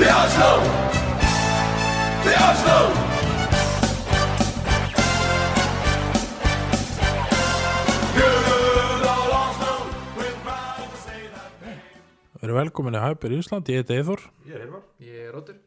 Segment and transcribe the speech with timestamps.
[0.00, 0.50] The Oslo!
[2.24, 2.78] The Oslo!
[12.32, 14.84] Við erum velkomin í Hyper Ísland, ég heiti Eithor Ég er Hilmar.
[15.04, 15.58] Ég er Róttur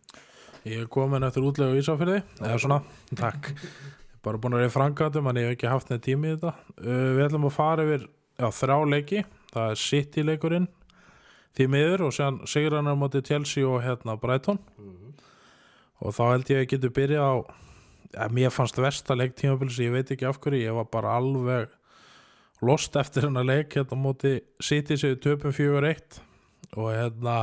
[0.65, 2.79] Ég er komin eftir útlegu Ísafyrði eða svona,
[3.19, 3.51] takk.
[3.53, 6.37] Ég er bara búin að reyða frangatum en ég hef ekki haft neð tími í
[6.37, 6.55] þetta.
[6.81, 10.69] Uh, Við ætlum að fara yfir já, þrjá leiki, það er City leikurinn
[11.53, 14.59] því miður og séðan Sigrannar móti Chelsea og hérna Brighton.
[16.03, 17.35] Og þá held ég að ég getur byrjað á
[18.13, 21.71] ja, mér fannst versta leik tímabils ég veit ekki af hverju, ég var bara alveg
[22.63, 26.19] lost eftir hennar leik hérna móti City séu töpum 4-1
[26.77, 27.37] og hérna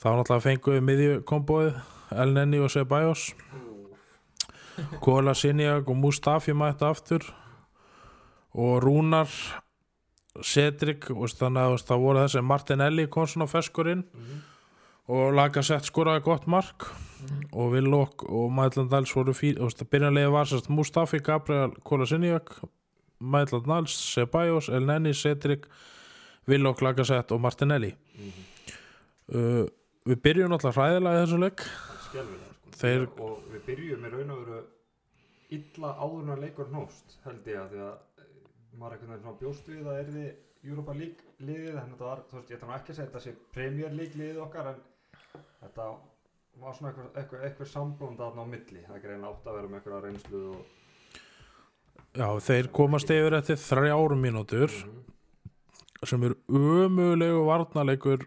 [0.00, 3.28] þá náttúrulega fengum við miðjukombóið El Nenni og Ceballos.
[5.04, 7.22] Kola Sinjag og Mustafi mætti aftur.
[8.50, 9.30] Og Rúnar
[10.46, 11.08] Cedric
[11.40, 14.04] þannig að það voru þessi Martinelli kom svona feskurinn
[15.10, 16.86] og Lagasett skoraði gott mark.
[17.52, 22.52] Og Villok og Maitland Dals voru og byrjanlega var sérst Mustafi, Gabriel, Kola Sinjag
[23.20, 25.66] Maitland Dals, Ceballos El Nenni, Cedric
[26.48, 27.90] Villok, Lagasett og Martinelli.
[29.30, 29.66] Uh,
[30.08, 31.66] við byrjum náttúrulega hræðilega í þessu leik.
[32.06, 32.24] Sko.
[32.80, 34.62] Þeir- Og við byrjum í raun og veru
[35.50, 37.94] illa áður en að leikur nóst held ég að því að
[38.78, 42.22] maður einhvern veginn svona bjóst við að er þið Europa League liðið en þetta var,
[42.30, 44.82] þú veist, ég ætla nú ekki að segja þetta sé Premier League liðið okkar en
[45.62, 45.86] þetta
[46.60, 48.82] var svona eitthvað, eitthvað, eitthvað samblónd aðna á milli.
[48.84, 50.78] Það er grein átt að vera með eitthvað reynslu og
[52.10, 54.72] Já, þeir komast yfir eftir þrjár mínútur
[56.02, 58.24] sem er umulegu varnarleikur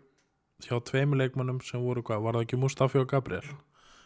[0.64, 3.50] hjá tveimur leikmannum sem voru hvað, var það ekki Mustafi og Gabriel?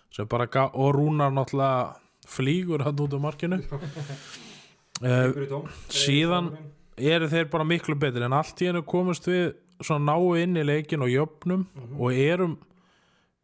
[0.09, 3.61] Sem bara, og Rúnar náttúrulega flýgur hann út á markinu
[5.01, 6.53] uh, síðan-
[6.97, 9.51] eru þeir bara miklu betri en allt í hennu komast við
[9.85, 11.67] svona náu inn í leikin og jöfnum
[11.99, 12.55] og erum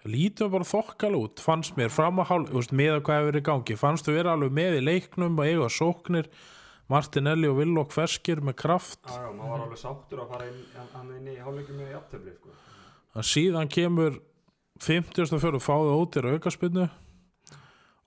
[0.09, 3.45] lítum bara þokkal út fannst mér fram að hálf, veist, með að hvað hefur verið
[3.47, 6.27] gangi fannst þú vera alveg með í leiknum og eiga sóknir
[6.92, 10.59] Martinelli og Villok ferskir með kraft Já, já, maður var alveg sáttur að fara inn,
[10.97, 12.49] hann inn í hálfleikum með jafntefli sko.
[13.23, 14.17] síðan kemur
[14.83, 15.37] 50.
[15.39, 16.89] fyrir fáðu ótir aukaspinnu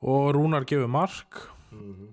[0.02, 2.10] og Rúnar gefur mark Mhm.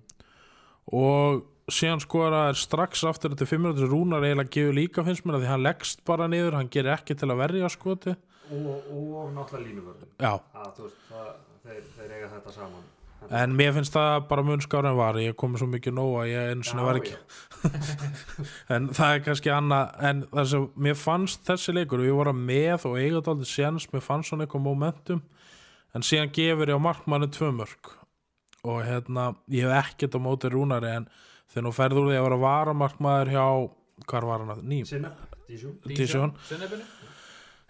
[0.94, 5.40] Og síðan skora er strax aftur þetta 5 minútur Rúnar eiginlega gefur líka finnst mér
[5.40, 8.16] að því hann leggst bara niður, hann gerir ekki til að verja skoti
[8.52, 11.32] og, og náttúrulega að það,
[11.64, 12.84] þeir, þeir eiga þetta saman.
[13.32, 16.32] En mér finnst það bara mun skára en var, ég komið svo mikið nóg að
[16.34, 17.14] ég einu sinni var ekki,
[18.76, 22.90] en það er kannski annað, en það sem mér fannst þessi leikur, við vorum með
[22.90, 25.24] og eiga þetta aldrei séns, mér fannst svona eitthvað momentum,
[25.96, 27.94] en síðan gefur ég á markmannu tvö mörg
[28.64, 31.08] og hérna, ég hef ekkert á móti rúnari en
[31.52, 33.48] þegar nú ferður því að vera varamarkmaður hjá,
[34.10, 35.14] hvar var hann að, ný, Sinna,
[35.48, 36.36] Dísjú Dijon.
[36.48, 36.86] Sunnefinu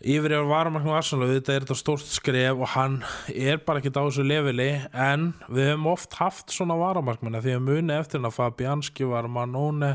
[0.04, 2.98] yfir ég var varamarkmaður Arsenal þetta er þetta stórt skref og hann
[3.32, 7.64] er bara ekkert á þessu leveli en við höfum oft haft svona varamarkmanna því að
[7.70, 9.94] muni eftir hann að Fabianski var Manone,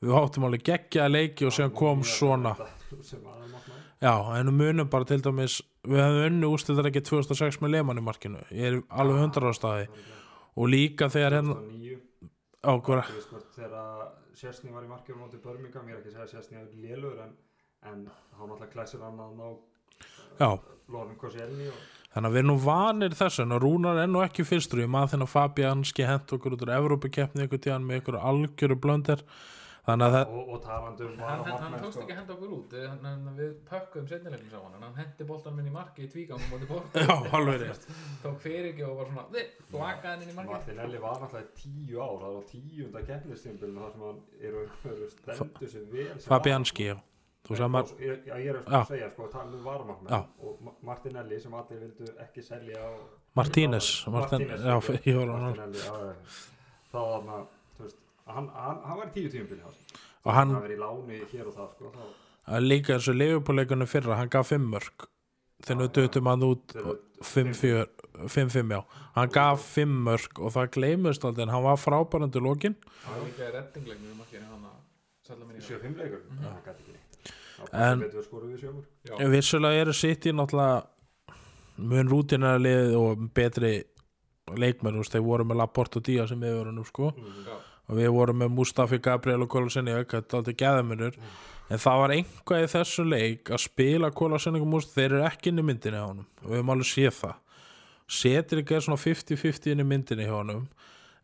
[0.00, 2.54] við áttum alveg geggja leiki og síðan kom svona.
[4.02, 8.00] Já, en við munum bara til dæmis við hefum unni úrstiltar ekki 2006 með Lehmann
[8.00, 9.86] í markinu, ég er alveg hundra á staði
[10.56, 12.00] og líka þegar hérna 2009
[12.62, 16.24] á hvort þegar Sessni var í markjum á móti Birmingham, ég er ekki að segja
[16.24, 17.34] að Sessni er lélur en,
[17.90, 19.48] en þá náttúrulega klæsir hann að ná
[20.38, 20.50] já.
[20.92, 21.82] Lóðum Koscielny og
[22.12, 24.82] þannig að við erum nú vanir þessu en Rúnar er nú ekki fyrstur.
[24.82, 29.22] Ég maður þennan Fabianski hent okkur út úr Evrópukeppni ykkur tíðan með ykkur algjöru blöndir
[29.86, 32.02] þannig að það og, og talandi um Hann, hann, hann tókst sko.
[32.04, 32.74] ekki að henda okkur út.
[32.86, 34.82] Hann, hann, Við pökkum setnilegnum sá hann.
[34.86, 37.16] Hann hendi boltan minn í marki í tvígangum Móti bort Já,
[38.22, 41.46] Tók fyrir ekki og var svona "Nei", Lakaði hann inn í marki Martinelli var í
[41.62, 42.18] tíu ár.
[42.22, 44.20] Það var tíunda keppnistímbilinu þar sem hann
[44.50, 46.96] eru, eru stendur sig vel sem Fabianski, já.
[47.42, 49.64] Þú sagði maður, Ég, já, ég er að segja, sko, tala um Já.
[49.66, 52.90] varamarkmenn og Ma- Martinelli sem allir vildu ekki selja á
[53.34, 54.76] Martínez Martin, Martínez, já,
[55.10, 56.14] ég var hann Martinelli, já, já.
[56.92, 57.61] þá var hann þú veist,
[58.26, 61.56] hann, hann, hann var í tíu tíumbili og hann, hann var í láni hér og
[61.56, 65.08] það, sko, þá að líka þessu leifupóleikunum fyrra, hann gaf 5 mörg
[65.62, 66.72] við dötum hann út
[67.22, 67.84] þeir eru
[68.28, 68.80] 5-5, já.
[69.14, 72.74] Hann gaf 5 mörg og það gleymist aldrei en hann var frábærandi lókin
[73.04, 73.46] Það var líka
[74.36, 74.66] í Hann
[75.22, 76.56] Sætla minn í 7-5 leikur, það
[76.90, 77.30] neitt.
[77.54, 78.00] Þá En-
[79.22, 80.82] við vissulega eru sitt í náttúrulega
[81.78, 83.84] mun rútinara lið og betri
[84.50, 87.54] leikmenn, þú veist, þeir voru með Laporte og Díaz sem við vorum nú sko já,
[87.88, 91.18] og við vorum með Mustafi, Gabriel og Kólasenni þetta er aldrei gæðamunur
[91.72, 95.52] en það var einhvað í þessu leik að spila Kólasenni og Mustafi, þeir eru ekki
[95.52, 96.28] inn í myndinni á honum.
[96.42, 97.36] Og við höfum alveg séð það.
[98.12, 100.66] Setur ekki svona 50-50 inn í myndinni hjá honum.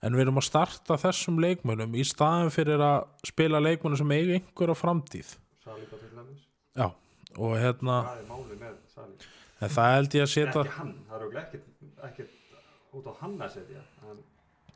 [0.03, 4.39] En við erum að starta þessum leikmönnum í staðin fyrir að spila leikmönnum sem eiga
[4.39, 5.35] einhverja framtíð.
[5.65, 6.47] Salíba til dæmis.
[6.79, 6.87] Já,
[7.35, 10.95] og hérna hvað er málið með Salíba en það held ég að setja ekki hann,
[11.09, 14.21] það er auðvitað ekkert ekkert út á hann að setja en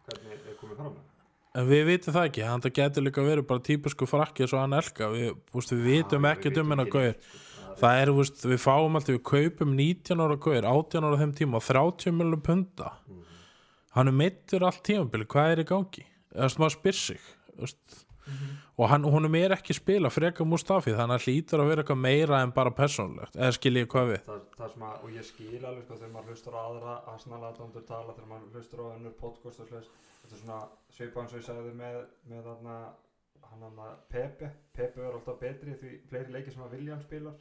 [0.06, 1.12] hvernig er komið fram með
[1.52, 4.62] en við vitum það ekki, hann það getur líka verið bara típisku frakki eins og
[4.62, 5.08] hann elka.
[5.12, 7.19] Við, úst, við vitum ekkert um hennar gauðir
[7.81, 11.58] það er, úst, við fáum alltaf, við kaupum 19 ára gauðir, 18 ára þeim tíma
[11.58, 12.93] og 30 miljonum punta
[13.96, 16.06] hann er meittur allt tímabili, hvað er í gangi?
[16.32, 17.31] Eða þú veist, maður spyr sig
[18.24, 21.84] þú veist, og hann, honum er ekki spila freka Mustafi, þannig að hlýtur að vera
[21.84, 24.24] eitthvað meira en bara persónulegt, eða skil ég hvað við?
[24.28, 27.86] Það, það sem að, og ég skil alveg sko þegar maður hlustur á aðra Arsenal-aðdóndur
[27.88, 30.60] tala þegar maður hlustur á önnur podcast og slags þetta er svona
[30.92, 32.76] svipað eins og ég sagði með, með þarna
[33.52, 37.38] hann hann Pepe, Pepe er alltaf betri því fleiri leikir sem að William spilar.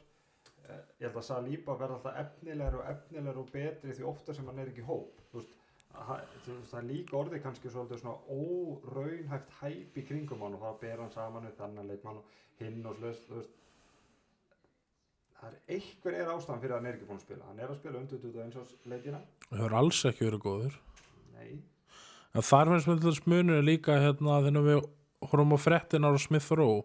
[0.62, 4.48] Eh, ég held að Saliba verða alltaf efnilegur og efnilegur og betri því ofta sem
[4.48, 5.22] hann er ekki hóp.
[5.30, 5.56] Þú veist,
[5.92, 11.12] það er líka orðið kannski svona óraunhæft hæp í kringum hann og það ber hann
[11.14, 13.28] saman við þennan leikmann og hinn og slust
[15.42, 17.44] það er einhver er ástæðan fyrir að hann er ekki búinn að spila.
[17.50, 19.20] Hann er að spila undir 21 árs leikina.
[19.48, 20.76] Það hefur alls ekki verið góður.
[21.36, 21.52] Nei,
[22.32, 24.82] en þar finnst mér til þess munur líka hérna þegar við
[25.32, 26.84] horfum á frettinar og Smith Rowe.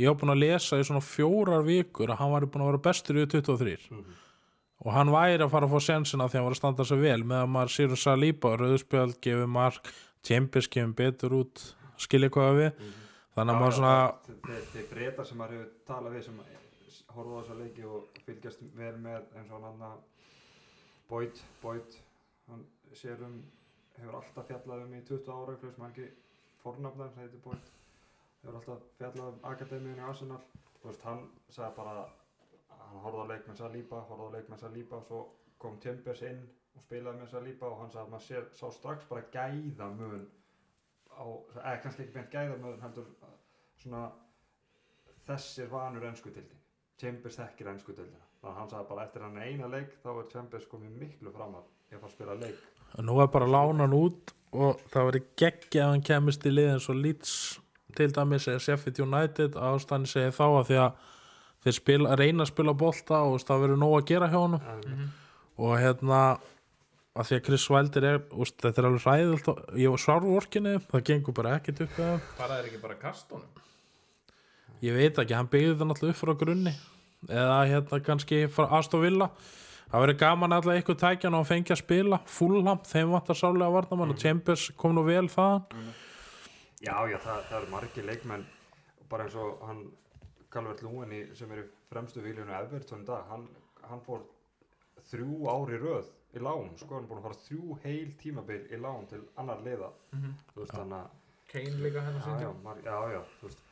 [0.00, 2.84] Ég hef búin að lesa í svona fjórar vikur að hann væri búin að vera
[2.86, 4.14] bestur í 23 Mhm.
[4.82, 7.02] Og hann væri að fara að fá sensina því að hann var að standa sig
[7.02, 9.92] vel meðan maður sér um Saliba, Rauðspjöld gefið mark,
[10.26, 11.64] Chambers gefið betur út
[12.02, 12.70] skilja hvað við
[13.36, 13.96] þannig að maður svona
[14.72, 16.40] þeir, breytar sem maður hefur talað við sem
[17.12, 20.00] horfa á þessa leiki og fylgjast vel með eins og hann
[21.12, 21.98] Boyd, Boyd
[22.48, 22.64] hann
[22.96, 23.36] sér um
[23.98, 26.06] hefur alltaf fjallað um í 20 ára eitthvað sem hann ekki
[26.62, 30.40] fornafnar hefur alltaf fjallað um akademíunni í Arsenal.
[30.80, 31.20] Þú veist hann
[31.52, 32.06] sagði bara
[32.92, 35.20] hann horfði á leik með Saliba horfði á leik með Saliba og svo
[35.62, 36.42] kom Chambers inn
[36.76, 40.26] og spilaði með Saliba og hann sagði að maður sér, sá strax bara gæða mun
[41.12, 41.24] á,
[41.62, 43.08] eða kannski ekki beint gæða mun heldur
[43.82, 44.02] svona
[45.26, 46.58] þessir vanur ennsku dildi
[47.00, 50.28] Chambers þekkir ennsku dildina þannig að hann sagði bara eftir hann eina leik þá er
[50.32, 52.62] Chambers komið miklu framar í að fara að spila leik.
[53.02, 56.52] Nú er bara að lána hann út og það verið geggja að hann kemist í
[56.52, 57.34] liðin svo Leeds
[57.96, 59.56] til dæmis eða Sheffield United.
[59.56, 61.08] Ástæðan segi þá að því að
[61.64, 64.70] þeir spila, reyna að spila bolta og það verður nóg að gera hjá honum.
[64.72, 65.10] En,
[65.62, 66.22] og hérna
[67.12, 70.32] að því að Chris Wilder er úst, þetta er alveg ræðilt og ég var svaru
[70.38, 73.62] orkinni það gengur bara ekkert upp það bara er ekki bara kastunum
[74.82, 76.72] ég veit ekki, hann byggði það náttúrulega upp frá grunni.
[77.30, 79.28] Eða hérna kannski frá Aston Villa.
[79.92, 82.18] Það verður gaman alltaf eitthvað tækjan og fengja að spila.
[82.26, 85.84] Fullham, þeim vantar sálega varnamann og Chambers kom nú vel þaðan.
[86.82, 88.46] Já já það, það eru margir leikmenn
[89.12, 89.84] bara eins og hann
[90.52, 93.46] Calvert Lúin sem er í fremstu fíljónu Everton í dag hann,
[93.88, 94.24] hann fór
[95.08, 98.80] þrjú ári röð í lán sko hann er búin að fara þrjú heil tímabil í
[98.80, 99.90] lán til annar liða.
[100.52, 101.18] Þú veist þannig að
[101.52, 103.64] Kane líka hérna já, já, síðan mar, já, já, þú veist,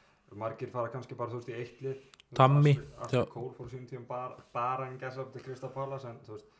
[0.43, 2.03] margir fara kannski bara, þú veist, í eitt lið.
[2.37, 2.75] Tammy,
[3.15, 3.23] já.
[3.33, 6.51] Cole fór sínum tíum bara, bara en gæsa upp til Krista Pallas en þú veist,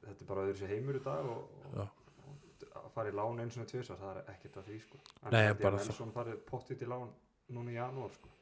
[0.00, 1.84] þetta er bara öðru sér heimur í dag og, Já.
[1.86, 5.00] og, og að fara í lán eins og tvisar, það er ekkert að því, sko.
[5.22, 5.86] En Nei, bara að það.
[5.92, 7.14] Nelson farið pottið í lán
[7.54, 8.34] núna í janúar, sko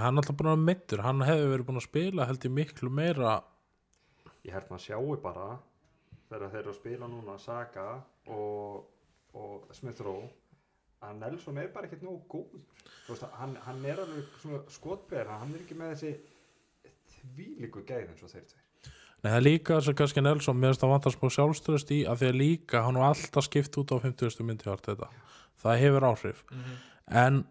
[0.00, 2.54] hann er alltaf búin að vera meittur, hann hefði verið búin að spila held ég
[2.56, 3.34] miklu meira.
[4.46, 5.48] Ég held maður sjáu bara
[6.30, 7.88] þegar þeir eru að spila núna Saga
[8.32, 8.86] og,
[9.36, 10.30] og Smith Rowe
[11.02, 12.58] að Nelson er bara ekkert nógu góð
[13.08, 16.12] veist, hann, hann er alveg skotbreður, hann er ekki með þessi
[17.16, 18.68] þvílíku gæð eins og þeir tveir.
[19.22, 21.98] Nei, það er líka þess að kannski Nelson mér finnst að vantar smá sjálfstöðust í
[22.10, 24.46] að því að líka hann var alltaf skipt út á 50.
[24.46, 24.66] myndi
[25.62, 26.40] það hefur áhrif.
[26.50, 26.78] Mhm.
[27.22, 27.44] en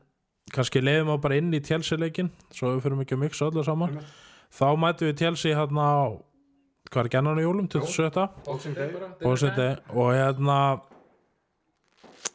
[0.56, 3.96] kannski leiðum við bara inn í tjelseileikin svo við fyrir ekki að mixa öllu saman.
[3.96, 4.20] Einmitt.
[4.52, 6.04] þá mætum við tjelsi hérna á
[6.92, 8.28] hvað er gennan í jólum, 27.
[8.46, 8.90] Boxing Day.
[8.92, 9.12] Bara
[9.96, 10.58] og, hérna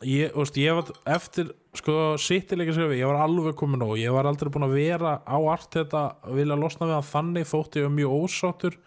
[0.01, 4.51] ég, veist, ég var eftir sko við, ég var alveg komin og ég var aldrei
[4.53, 7.97] búin að vera á allt þetta að vilja losna við hann þannig þótti ég var
[7.99, 8.79] mjög ósáttur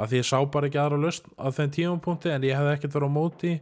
[0.00, 2.94] að því ég sá bara ekki aðra löst á þeim tímapunkti en ég hefði ekkert
[2.96, 3.56] verið á móti.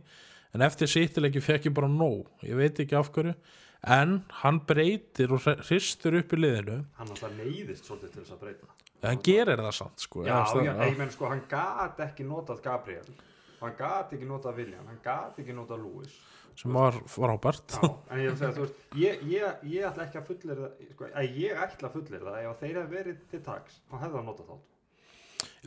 [0.57, 2.29] En eftir sittileiki fekk ég bara nóg.
[2.47, 3.35] Ég veit ekki af hverju
[3.87, 6.81] en hann breytir og hristur upp í liðinu.
[6.99, 8.67] Hann alltaf neyðist svolítið til þess að breyta.
[9.03, 10.25] En hann gerir það samt sko.
[10.27, 13.07] Já, já, ég menn sko, hann gat ekki notað Gabriel.
[13.61, 14.87] Hann gat ekki notað William.
[14.87, 16.17] Hann gat ekki notað Lewis.
[16.59, 17.77] Sem var frábært.
[18.19, 18.41] Ég
[18.99, 22.59] ég, ég, ég ætla ekki að fullir það, sko, ég ætla að fullir það ef
[22.65, 24.67] þeir hefði verið til taks, þá hefði það notað þátt.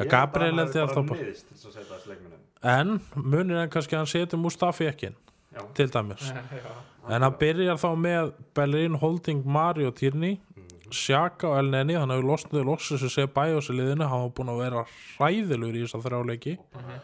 [0.01, 2.39] Já, Gabriel held ég að alltaf bara bara- niðist til þess að setja þessi leikminni.
[2.61, 5.15] en munir en kannski að hann setur Mustafi ekki inn,
[5.51, 6.71] Já, til dæmis Já,
[7.15, 10.91] en hann byrjar þá með Bellerin, Holding, Mario, Tierney Mhm.
[10.91, 14.31] Sjaka og Elneni þannig að við losnaðu loksins sem sé bæjós í liðinu hann var
[14.35, 14.81] búin að vera
[15.17, 16.97] hræðilegur í þess að þrjáleiki bara,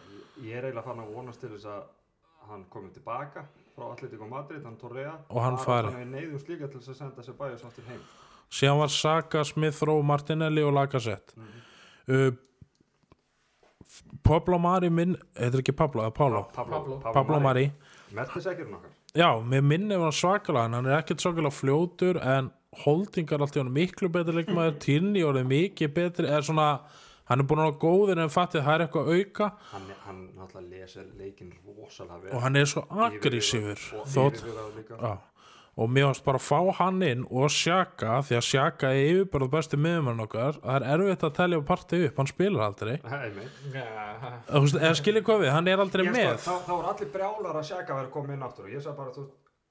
[0.43, 1.83] ég, er eiginlega fann að vonast til þess að
[2.49, 3.45] hann komi tilbaka
[3.77, 5.13] frá Atletico Madrid, hann Torrea.
[5.29, 5.87] Og hann fari.
[5.87, 8.01] Þannig að við neyðum slíka til þess að senda sér bæjus áttur heim.
[8.49, 11.63] síðan var Saka, Smith, Rowe, Martinelli og Lacazette Mhm.
[12.09, 12.31] uh,
[14.23, 16.99] Pablo Mari minn, heitir ekki Pablo, eða Pálo Pablo.
[17.13, 17.71] Pablo Mari
[18.15, 18.93] Mertisækjurinn okkar.
[19.17, 22.51] Já, mér minni var hann svakalega en hann er ekkert svakalega fljótur en
[22.83, 26.67] holdingar allt í hann miklu betri leikmaður Tyrni orðið mikið betri er svona,
[27.27, 29.49] hann er búin að vera góður en fattið það er eitthvað að auka.
[29.71, 32.35] Hann, hann náttúrulega lesir leikinn rosalega vel.
[32.35, 33.87] Og hann er svo aggressífur.
[34.01, 35.17] Og þótt, yfirvegaður líka
[35.77, 39.51] og mér varst bara að fá hann inn og sjaka því að sjaka er yfirbarð
[39.53, 42.95] besti miðumann okkar það er erfitt að telja partið upp, hann spilar aldrei
[44.81, 47.61] eða skilir hvað við, hann er aldrei Ég með sko, þá, þá voru allir brjálar
[47.61, 49.27] að sjaka að vera komið inn aftur og ég sagði bara, þú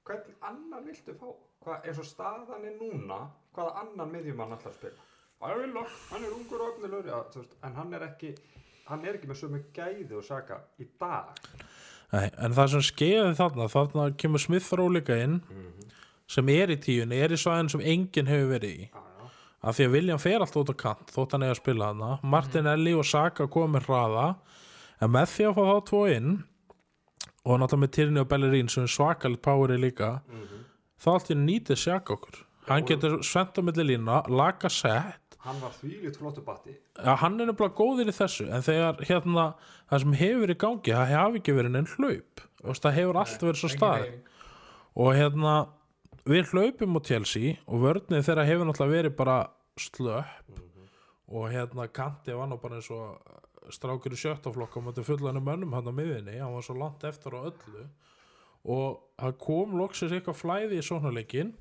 [0.07, 1.27] hvernig annan viltu fá?
[1.67, 3.17] Hvað, eins og staðan er núna,
[3.57, 5.07] hvaða annan miðjumann að spila?
[5.37, 8.29] Það er vilja, hann er ungur og öfnilegur, en hann er ekki,
[8.87, 11.35] hann er ekki með sömu gæði og sjaka í dag.
[12.13, 15.41] Nei, en það sem skeiði þarna þarna kemur Smith Rowe líka inn
[16.27, 18.87] sem er í tíunni, er í svæðin sem enginn hefur verið í.
[19.67, 22.09] Af því að William fer alltaf út á kant þótt hann eigi að spila hana
[22.23, 24.27] Martinelli og Saka komið hraða.
[25.01, 26.33] En með því að fá þá tvo inn
[27.47, 30.17] og náttúrulega með Tyrni og Bellerín sem er svakalit poweri líka
[31.01, 32.43] þá allt í nýtið Saka okkur.
[32.67, 36.73] Hann getur svent á milli lína laga sett hann var þvílít flottu batti.
[36.99, 39.45] ja, hann er nefnilega góður í þessu en þegar hérna
[39.89, 42.41] það sem hefur í gangi það hefur ekki verið neinn hlaup.
[42.67, 44.07] Það hefur allt verið svo stað
[44.97, 45.53] og hérna
[46.27, 49.37] við hlaupum á Chelsea og vörnið þeirra hefur náttúrulega verið bara
[49.79, 50.57] slöpp
[51.27, 55.75] og hérna Kanti var nú bara eins og strákur í sjöttaflokka á móti fullanum mönnum
[55.75, 57.85] hann á miðinni, hann var svo langt eftir á öllu
[58.67, 61.53] og það kom loksins eitthvað flæði í svona leikin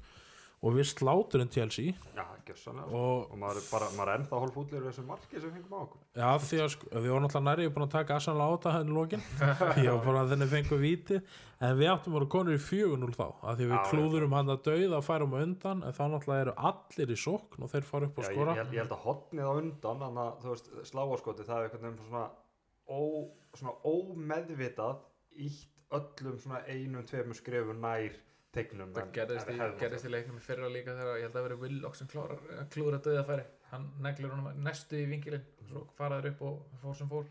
[0.65, 2.89] og við sláturinn Chelsea Já, gjössanlega.
[2.89, 6.01] og Og maður er bara, maður er ennþá hálfútlir þessu marki sem fengum á okkur.
[6.17, 8.97] Já, því að sko, við vorum alltaf nærið búin að taka Arsenal á þetta henni
[8.97, 9.23] lókin
[9.85, 11.21] ég var bara að þenni fengu víti.
[11.61, 14.53] En við áttum að vera konur í 4-0 þá að því við Já, klúðurum hann
[14.53, 18.09] að dauða að færum undan en þá náttúrulega eru allir í sókn og þeir fara
[18.11, 18.57] upp og ég, skora.
[18.57, 21.87] ég, ég held að hotnið á undan, þannig að þú veist, sláaskoti, það er einhvern
[21.87, 25.01] veginn svona, ómeðvitað
[25.47, 28.15] ítt öllum svona einum, tveimur skrefum nær
[28.57, 28.95] tegnum.
[28.97, 31.99] Það gerðist í, gerðist í leiknum í fyrra líka þegar ég held að veri Willock
[31.99, 36.43] sem klárar, klúður að döða færi hann neglir honum næstu í vingilinn svo faraður upp
[36.47, 37.27] og fór sem fór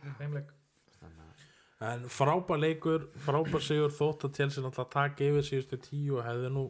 [1.86, 6.52] en frábær leikur, frábær sigur þótt að Chelsea náttúrulega taka yfir síðustu tíu og hefði
[6.56, 6.64] nú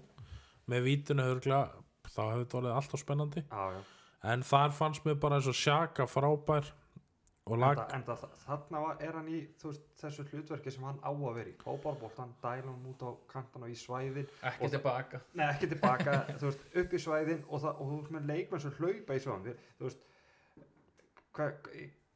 [0.72, 1.60] með vítinu hörgla
[2.10, 3.82] þá hefði þetta orðið alltaf spennandi Já, já.
[4.34, 6.72] en þar fannst mér bara eins og sjaka frábær
[7.62, 11.52] lag þa- þarna var, er hann í veist, þessu hlutverki sem hann á að vera
[11.52, 11.54] í.
[11.62, 14.26] Hóparboltan, dæla hann út á kantan og í svæðin.
[14.50, 18.16] ekki tilbaka Nei, ekki tilbaka, þú veist, upp í svæðin og, það, og þú veist
[18.18, 19.62] með leikmenn sem hlaupa í svæðin.
[19.78, 20.08] Þú veist,
[21.38, 21.50] hva,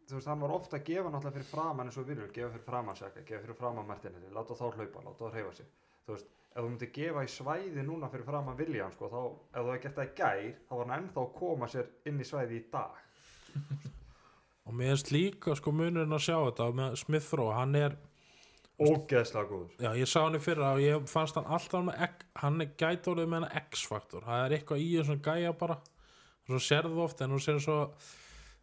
[0.10, 2.66] þú veist, hann var ofta að gefa náttúrulega fyrir framann eins og viljum, gefa fyrir
[2.72, 5.70] framann seka, gefa fyrir framann Martinelli, láta þá hlaupa, láta þá hreyfa sig.
[6.08, 9.22] Þú veist, ef þú myndir gefa í svæði núna fyrir framann William, sko, þá,
[9.54, 12.18] ef þú hefði gert það í gær, þá var hann ennþá að koma sér inn
[12.18, 12.98] í svæði í dag.
[14.70, 17.98] og mér finnst líka sko munurinn að sjá þetta með Smith Rowe, hann er
[18.80, 19.72] Ógeðslega góður.
[19.84, 23.12] Já, ég sá hann í fyrra og ég fannst hann alltaf með hann er gæti
[23.12, 24.24] orðið með hann X-faktor.
[24.24, 25.76] Það er eitthvað í þessum gæja bara.
[26.48, 27.80] Svo sérðu oft en hún sér svo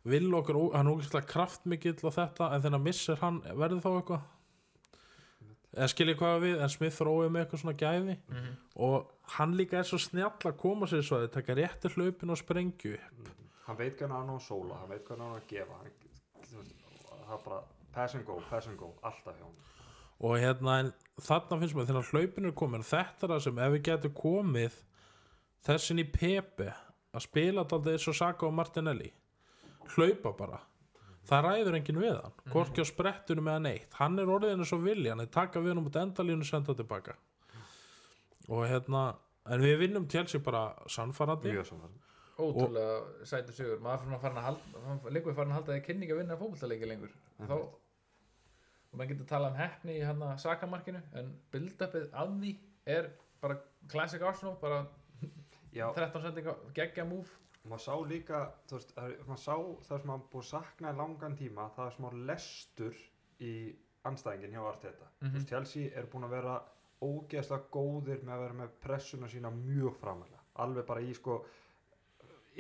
[0.09, 3.91] vill okkur, hann er ógeðslega kraftmikill og þetta, en þegar hann missir hann verður þá
[3.93, 4.33] eitthvað?
[5.77, 8.17] Eða skiljið hvað við, en Smith Rowe er með eitthvað svona gæði.
[8.33, 8.57] Mhm.
[8.87, 12.41] og hann líka er svo snjall að koma sér svo að taka réttir hlaupin og
[12.41, 12.97] sprengju
[13.67, 15.79] Hann veit hvernig hann á að sóla, hann veit hvernig hann á að gefa.
[15.83, 16.69] Hann,
[17.27, 17.61] það er bara
[17.97, 19.57] pass and go, pass and go, alltaf hjá hann.
[20.19, 20.87] og hérna en
[21.21, 24.79] þarna finnst mér þegar hlaupin er komin þetta er það sem ef við getum komið
[25.67, 26.71] þessin í Pepe
[27.13, 29.11] að spila þetta eins og Saka og Martinelli
[29.93, 30.63] hlaupa bara
[31.29, 34.87] það ræður enginn við hann hvorki á sprettunum eða neitt hann er orðin eins og
[34.87, 37.19] vilja hann er taka við hann út endalínu senda tilbaka
[38.49, 39.05] og hérna
[39.53, 41.53] en við vinnum Chelsea bara sannfarandi.
[42.37, 46.13] Ótrúlega sætu sigur maður fyrir að fara að halda leikur farin að halda að kynning
[46.13, 51.03] að vinna fótballtaleiki lengur þá og maður getur talað um hefni í hann að sakamarkinu
[51.21, 52.53] en build-upið að því
[52.97, 54.85] er bara classic Arsenal bara
[55.77, 57.35] Já, 13 sendinga geggja múf
[57.67, 58.41] maður sá líka,
[58.71, 58.95] veist,
[59.27, 59.57] maður sá
[59.89, 63.03] það sem maður búið að sakna í langan tíma, það er smá lestur
[63.43, 63.53] í
[64.07, 65.11] anstæðingin hjá Arteta.
[65.21, 65.29] Mhm.
[65.29, 66.57] Þú veist, Chelsea er búin að vera
[67.03, 70.43] ógeðslega góðir með að vera með pressuna sína mjög framælega.
[70.65, 71.41] Alveg bara í sko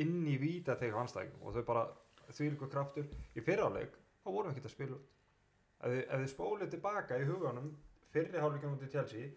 [0.02, 1.86] inn í víta þegar anstæðingum og þau bara
[2.28, 3.08] því ykkur kraftur.
[3.36, 5.10] Í fyrráleik, þá vorum við ekkert að spila út.
[5.86, 7.72] Ef ef þið spólið tilbaka í huganum
[8.14, 9.30] fyrri hálfleikum út í Chelsea,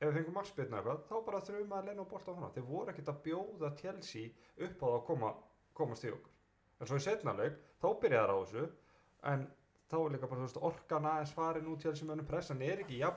[0.00, 2.50] ef við fengum markspilna eitthvað, þá bara þurfum að lenna á bolta frá.
[2.54, 4.30] Þeir voru ekkert að bjóða Chelsea
[4.66, 5.32] upp á það að koma,
[5.76, 6.36] komast í okkur.
[6.80, 8.66] En svo í setnarleik, þá byrjaði það á þessu,
[9.32, 9.46] en
[9.90, 13.10] þá er líka bara, veist, orkan aðeins farin út Chelsea mönnum pressan er ekki, já,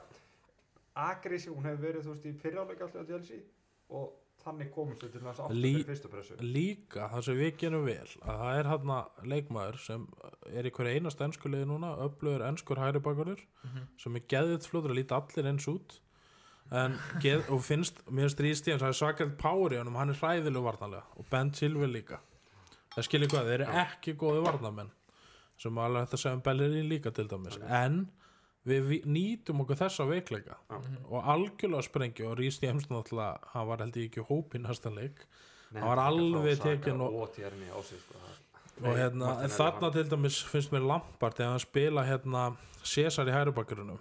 [1.06, 3.46] agressív, hún hefur verið, þú veist, í fyriráleik alltaf á Chelsea
[3.94, 6.38] og þannig komumst við til þess aftur fyrstu pressu.
[6.42, 8.94] líka það sem við gerum vel að það er hann
[9.34, 10.08] leikmaður sem
[10.54, 13.88] er í hverju einast ennskuliði núna öflugur ennskur hæri bakurur Mhm.
[13.98, 16.00] sem er geðið fljóður að líta allir eins út.
[16.72, 20.64] En geð, og finnst mér stríðst í hans er power í honum, hann er hræðilegu
[20.64, 21.04] varnarlega.
[21.20, 22.20] Og Ben Silver líka.
[22.96, 24.90] Það skilir hvað, þeir eru ekki góði varnarmenn
[25.58, 28.10] sem alveg þetta segja um Bellerín líka til dæmis, en
[28.68, 30.56] við vi- nýtum okkur þessa veikleika.
[30.70, 30.78] Já.
[31.10, 34.62] og algjörlega sprengju og Rís James náttúrulega, hann var held ég ekki í hóp í
[34.64, 35.26] næsta leik.
[35.72, 38.16] Nei, hann var alveg tekinn og- og térni á sig sko.
[38.84, 43.32] og hérna, en þarna til dæmis finnst mér Lampard þegar hann spila hérna César í
[43.32, 44.00] hærubakgrunum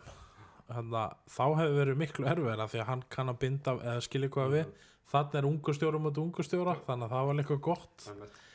[0.71, 4.51] hérna, þá hefur verið miklu erfiðara því að hann kann að binda eða skilja hvað
[4.57, 4.67] við
[5.13, 8.07] þarna er ungu stjóra mot ungu stjóra þannig að það var líka gott.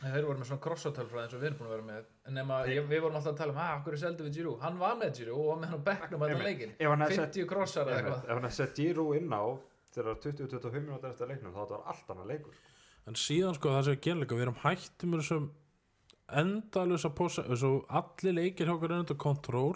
[0.01, 2.07] Þeir voru með svona crossatölfræði eins og við erum búin að vera með.
[2.27, 4.59] En nema, ég, við vorum alltaf að tala um, að, hverju seldu við Giroud?
[4.65, 6.47] Hann var með Giroud og var með hann á bekknum að Einmitt.
[6.49, 8.23] leikin Ef hann hefði sett- 50 crossar eða eitthvað.
[8.27, 9.43] Ef hann hefði sett Giroud inn á
[9.97, 12.57] þegar 20-25 minútur eftir leiknum þá þetta var allt annað leikur
[13.07, 15.45] en síðan sko það sem er genleika við erum hættum með þessum
[16.41, 19.75] endalösa posa svo allir leikir hjá okkur er undir kontról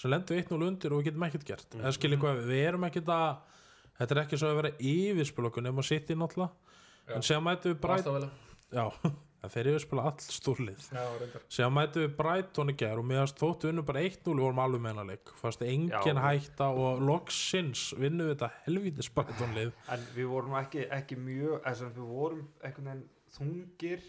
[0.00, 1.76] sem lendur 1-0 undir og við getum ekkert gert.
[1.76, 3.28] Eða skilja hvað við, við erum ekkert að
[4.02, 6.78] þetta er ekki svo að vera yfirspil okkur nema sitt í náttúrulega.
[7.12, 8.30] En séðan mætum við Bright Aston Villa.
[8.72, 10.26] já, en þeir yfirspila all
[11.22, 11.44] reyndar.
[11.56, 14.84] Séðan mætum við Brighton í gær og meðast þóttu unnu bara 1-0 við vorum alveg
[14.86, 19.74] meðanleik fast engin hætta og loksins vinnum við þetta helvítis Brighton lið.
[19.92, 21.58] En við vorum ekki, ekki mjög
[21.98, 22.46] við vorum
[22.90, 24.04] veginn þungir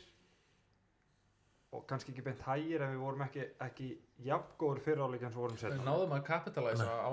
[1.73, 3.87] og kannski ekki beint hægir en við vorum ekki, ekki
[4.27, 7.11] jafngóður fyriráleik eins og vorum Við setna náðum að kapitalæsa á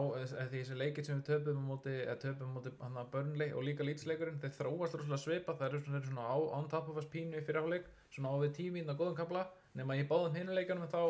[0.52, 3.86] þessi leikir sem við töpum á móti, eða töpum móti hann að Burnley og líka
[3.88, 7.40] lýtsleikurinn þeir þróast rosalega svipa, það eru svona, svona á, on top of us pínu
[7.40, 9.46] í fyrirháleik svona á við tíminn á góðum kapla
[9.80, 11.00] nema í báðum hinuleikunum þá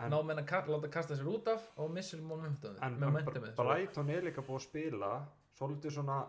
[0.00, 3.00] En- náðum menn að láta kasta sér út af og missir momentum en, en
[3.54, 5.10] svo- Brighton er líka búið að spila
[5.58, 6.22] svolítið svona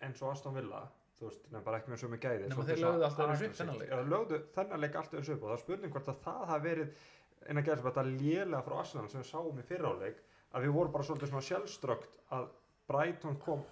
[0.00, 0.80] eins og Aston Villa
[1.20, 3.80] þú veist, nefn bara ekki með sömu gæði svolítið þeir lögðu allt öðruvísi upp þennan
[3.80, 3.90] leik.
[3.90, 6.66] Já, lögðu þennan leik allt öðru upp og það er spurning hvort að það hafi
[6.68, 7.04] verið
[7.50, 11.06] innan gæðis þetta lélega frá Arsenal sem við sáum í fyriráleik að við vorum bara
[11.08, 12.48] svolítið svona sjálfströkt að
[12.90, 13.62] Brighton kom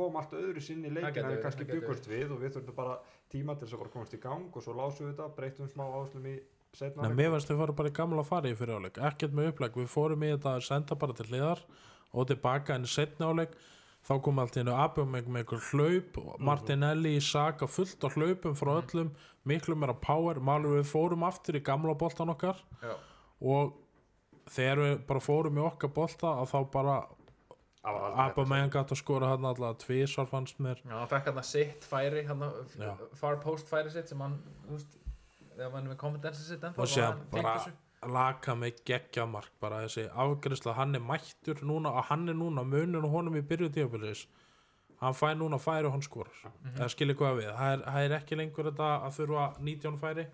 [0.00, 2.96] kom allt öðru sinni í leikin en við kannski byggust við og við þurftum bara
[3.32, 5.84] tíma til þess að bara komast í gang og svo lásum við þetta, breytum smá
[5.88, 6.36] áslum í
[6.76, 9.50] setna Nei, mér finnst við fórum bara í gamla fari í fyrir áleik ekkert með
[9.52, 11.64] uppleg, við fórum í þetta að senda bara til hliðar
[12.10, 13.56] og tilbaka en setna áleik
[14.06, 18.08] þá kom allt í hennu Abum með einhver hlaup og Martinelli í Saka fullt á
[18.14, 19.12] hlaupum frá öllum
[19.48, 22.94] miklu meira power, málur við fórum aftur í gamla boltan okkar Já.
[23.40, 23.78] og
[24.50, 27.00] þegar við bara fórum í okkar bolta að þá bara
[27.80, 30.80] Það var aldrei Abum þetta með gæti að skora hann alltaf tvísar fannst mér.
[30.84, 32.42] Já, hann fekk hann að sitt færi hann
[33.16, 34.34] far post færi sitt sem hann
[34.66, 34.98] þú veist,
[35.54, 37.54] þegar hann er með konfidensi sitt og tengt bara.
[38.08, 42.64] Laka með geggja mark bara þessi afgriðsla, hann er mættur núna og hann er núna
[42.64, 44.26] munur og honum í byrju tíðabilis
[45.00, 46.36] hann fær núna færi og hann skorar.
[46.74, 50.26] Eða skilir hvað við, það er, það er ekki lengur þetta að þurfa 19 færi.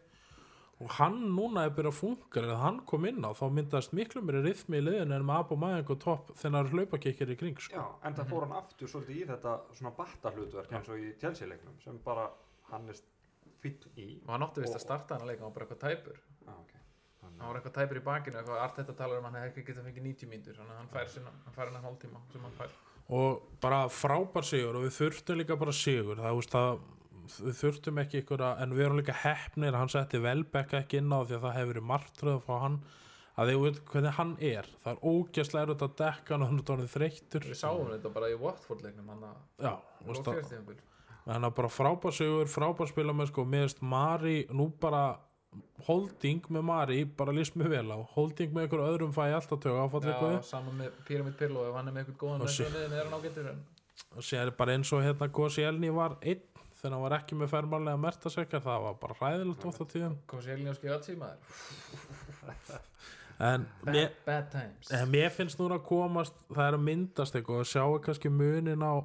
[0.76, 4.20] Og hann núna er byrjað að funka en hann kom inn á þá myndast miklu
[4.26, 7.80] mér rithmi í liðinu en með Abba Maðing og topp þegar hlaupakikkir í kring sko.
[7.80, 11.14] Já, en það fór hann aftur svolítið í þetta svona batta hlutverk eins og í
[11.22, 12.26] Chelsea-leiknum sem bara
[12.68, 13.00] hann er
[13.62, 15.86] fýtt í og hann átti vist að starta hann að leika hann var bara eitthvað
[15.86, 16.20] tæpur.
[16.44, 16.75] Já, ok.
[16.75, 16.75] Þannig
[17.38, 19.88] hann var eitthvað tæpur í bakinu eitthvað art þetta talar um hann hefði ekki getað
[19.88, 22.56] fengið 90 mínútur þannig að hann fær sinna, hann fær hann að hálftíma sem hann
[22.56, 22.76] fær.
[23.16, 23.30] Og
[23.62, 26.70] bara frábær sigur og við þurftum líka bara sigur það, veist, það,
[27.46, 31.12] við þurftum ekki ykkur að, en við erum líka heppnir hann setti velbekka ekki inn
[31.12, 32.80] á því að það hefur verið martröð frá hann.
[33.36, 36.80] Að þið veit hvernig hann er það er ógæslega erut að dekka hann og hann
[36.80, 37.44] er þreyttur.
[37.44, 39.26] Við sáum þetta bara í Watford leiknum hann
[41.42, 45.18] að bara frábær sigur frábær spila með sko, meðist Mari nú bara
[45.86, 47.98] holding með Mari bara líst mér vel á.
[48.16, 51.96] Holding með ykkur öðrum fæ alltaf tög áfall saman með Pyramid Pillow ef hann er
[51.96, 53.64] með eitthvað góðan Og er en
[54.16, 56.42] og sér bara eins og hérna Kosi Elni var einn
[56.76, 60.18] þegar hann var ekki með fermarlega mertasekar það var bara hræðilegt oft á tíðum.
[60.28, 62.82] Kom sér Elni og skilja maður.
[63.36, 64.90] En mér, bad, bad times.
[64.96, 68.80] en mér finnst núna að komast það er að myndast eitthvað og sjáu kannski munin
[68.80, 69.04] á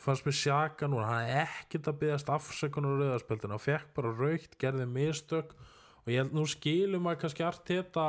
[0.00, 1.08] fannst mér sjaka núna.
[1.08, 5.54] Hann er ekkert að byggast afsökunar á rauðarspöldinu og fekk bara raukt, gerði mistök.
[6.04, 8.08] Og ég held nú skilum að kannski allt þetta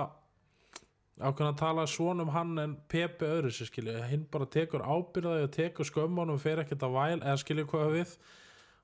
[1.18, 5.48] ákveðan að tala svona um hann en Pepe öðru sér skilju, hinn bara tekur ábyrðaði
[5.48, 8.12] og tekur skömmunum og fer ekkert að væl eða skilju hvað við.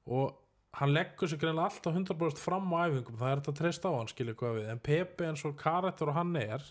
[0.09, 0.31] Og
[0.79, 3.97] hann leggur sig greinlega alltaf 100% fram á æfingum, það er þetta að treysta á
[3.99, 6.65] hann skilju hvað við, en Pepe eins og karakter og hann er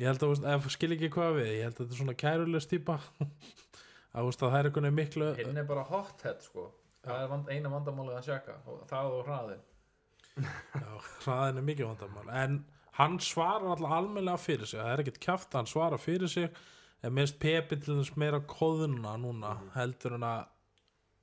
[0.00, 2.98] ég held að, skilju ekki hvað við, ég held að þetta er svona kærulegs típa
[4.12, 6.68] að, að það er einhvern veginn miklu hinn er bara hothead sko.
[7.02, 9.68] Það er vand, eina vandamálið að sjaka og það og hraðin
[10.32, 10.92] Já,
[11.24, 12.28] hraðin er mikið vandamál.
[12.40, 12.60] En
[12.96, 14.80] hann svarar alltaf almennilega fyrir sig.
[14.80, 16.48] Það er ekkert kjaft að hann svara fyrir sig.
[17.02, 20.46] En minnst Pepi til þess meira kóðuna núna heldur en að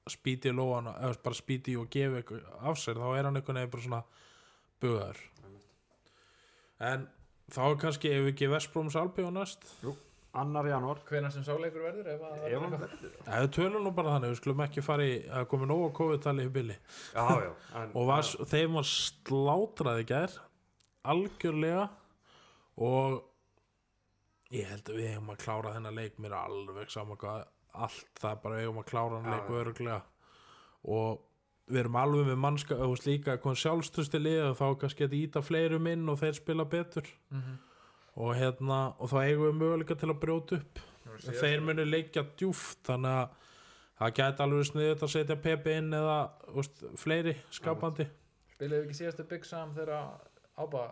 [0.10, 3.00] spýti í lóan eða bara spýti í og gefi af sér.
[3.00, 4.04] Þá er hann einhvern veginn bara svona
[4.80, 5.22] bugaður
[6.80, 7.08] en
[7.52, 9.66] þá er kannski ef ekki Vestbróms Albi á næst
[10.38, 11.00] annar janúar.
[11.10, 13.16] Hvenær sem sáleikur verður ef að ef hann verður.
[13.26, 15.98] Eða við tölum nú bara þannig, við skulum ekki fara í að komi nóg á
[16.00, 16.76] COVID-tali í bili.
[17.16, 20.38] Já, já, en, og var, þeim var slátrað í gær
[21.10, 21.88] algjörlega.
[22.80, 23.18] Og
[24.56, 27.42] ég held að við hefum að klára þennan leik mér er alveg saman hvað
[27.80, 30.00] allt það er bara við hefum að klára þennan leik öruglega
[30.90, 31.20] og
[31.70, 35.18] við erum alveg með mannska og slíka kom sjálfstöðst í lið og þá kannski að
[35.20, 37.06] íta fleirum inn og þeir spila betur.
[37.30, 37.60] Mhm.
[38.20, 40.82] Og hérna og þá eigum við möguleika til að brjóta upp.
[41.26, 43.38] Þeir munu leikja djúft þannig að
[44.00, 46.18] það gæti alveg sniðið að setja Pepe inn eða
[46.60, 48.08] úst, fleiri skapandi.
[48.54, 50.20] Spilaðu ekki síðastu Big Sam þegar
[50.60, 50.90] Ába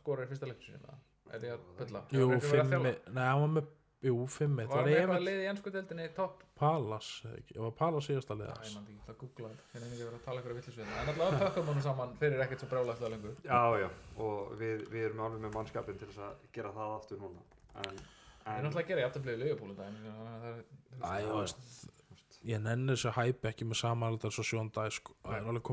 [0.00, 0.96] skorar í fyrsta leiktu sinna
[1.28, 2.02] Er ég að bylla?
[2.12, 3.66] Jú, fimmi, nei, hann var með
[3.98, 6.42] Jú, fimmi, það Var var hann eitthvað Evert lið í ennsku deildinni topp?
[6.58, 9.90] Palas, það var Palas síðasta Æ, liða ég man ekki, það googla þetta Hérna er
[9.90, 12.68] ekki verið að tala ykkur að villisviðna En alltaf pökkum honum saman fyrir ekkert svo
[12.70, 13.88] brjálægt lengur já, já,
[14.22, 17.42] og við, við erum alveg með mannskapin til þess að gera það aftur núna
[17.82, 19.02] en, Ég er náttúrulega að gera
[19.34, 19.74] í Leifupúl
[20.98, 21.62] Æ, þú veist,
[22.46, 25.66] ég nenni þessu hæp ekki með samanaldar svo sjón dag, sko, það er alveg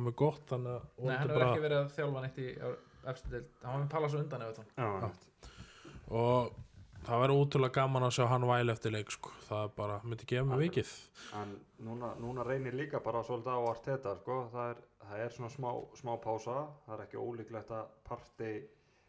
[7.06, 9.72] hann Hann það verður útrúlega gaman að sjá hann væli eftir leik, sko, það er
[9.78, 10.94] bara myndi gefa mig vikið.
[11.42, 11.56] en
[11.88, 14.40] núna, núna reynir líka bara svolítið á allt þetta sko.
[14.54, 15.70] það, er, það er svona smá,
[16.02, 16.60] smá pása.
[16.86, 18.52] Það er ekki ólíklegt að parti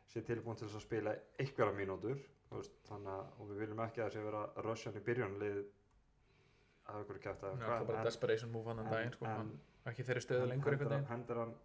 [0.07, 4.03] sé tilbúin til að spila einhverja mínútur þú veist, þannig að og við viljum ekki
[4.03, 5.63] að það sé vera rössjan í byrjunlið
[6.87, 9.91] að ykkur kæft að Það var bara desperation move hann en daginn sko, en, hann
[9.91, 11.09] ekki þeirri stöðu lengur einhvern veginn.
[11.11, 11.57] hendur hann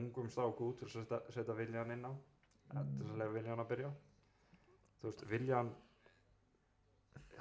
[0.00, 2.94] ungum strák út til að setja, viljan inn á mm.
[3.00, 3.90] til að lega viljan að byrja
[5.00, 5.70] þú veist, viljan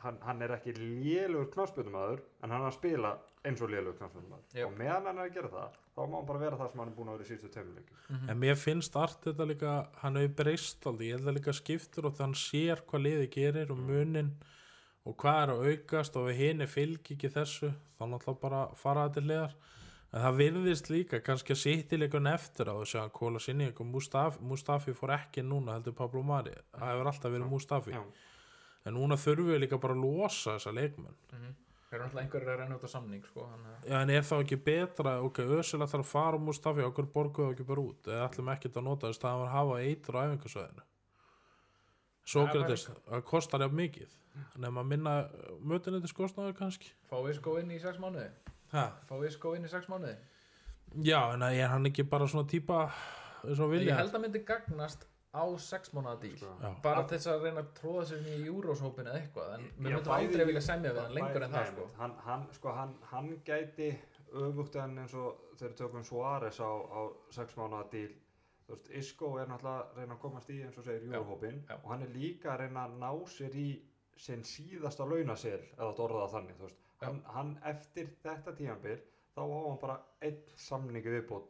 [0.03, 3.13] hann, hann er ekki lélugur knafspjöldumæður en hann er að spila
[3.47, 4.67] eins og lélugur knafspjöldumæður Jöp.
[4.69, 6.91] og meðan hann er að gera það þá má hann bara vera það sem hann
[6.93, 8.29] er búin að vera í síðustu tveimleikum Mhm.
[8.29, 12.05] En mér finnst allt þetta líka, hann hefur breyst aldrei, ég held að líka skiptur
[12.09, 14.31] og þann sér hvað liði gerir og munin
[15.05, 17.69] og hvað er að aukast og við hini fylgi ekki þessu,
[17.99, 19.53] þá náttúrulega bara fara þetta til liðar.
[20.09, 23.69] En það virðist líka kannski að sitt í leikun eftir á þess að kóla sinni
[23.85, 27.93] Mustafi, Mustafi fór ekki núna heldur Pablo Mari, það hefur alltaf verið Mustafi.
[27.93, 28.03] Já,
[28.87, 31.17] En núna þurfum við líka bara að losa þessa leikmenn.
[31.33, 31.55] Mhm.
[31.89, 33.47] Þeir eru náttúrulega einhverjir að renna út á samning sko,
[33.85, 37.65] Já, en er þá ekki betra, ok, ætlar að fara á Mustafi, okkur borguðu ekki
[37.65, 40.21] bara út eða ætlum ekkert að nota þess að hann var að hafa eitur á
[40.25, 40.83] æfingarsvæðinu
[42.29, 44.13] Sókrates, það kostar jafn mikið
[44.61, 45.13] nema að minna
[45.65, 48.58] mötuneytis kostnaður kannski Fá Isko inn í sex mánuði ha.
[48.71, 50.17] Fá Isko inn í sex mánuði
[51.05, 52.83] Já, en er hann ekki bara svona típa
[53.45, 56.53] eins og Ég held að myndi gagnast á sex mánuða díl Sko.
[56.61, 56.69] Já.
[56.81, 59.75] bara til þess að reyna að tróða sér inn í júróshópin eða eitthvað en við
[59.75, 62.95] Já, myndum aldrei vilja semja við hann lengur en það sko hann, hann, sko, hann,
[63.11, 63.91] hann gæti
[64.39, 66.99] öfugt en eins og þegar við tökum Suárez á, á
[67.37, 68.09] sex mánuða díl
[68.65, 71.75] þú veist, Isco er náttúrulega að reyna að komast í eins og segir júruhópin já.
[71.77, 73.69] og hann er líka að reyna að ná sér í
[74.19, 76.85] sinn síðasta launasel eða þú orða það þannig þú veist.
[77.01, 78.97] Hann, hann eftir þetta tímanbil
[79.35, 81.45] þá á hann bara einn samningi viðbót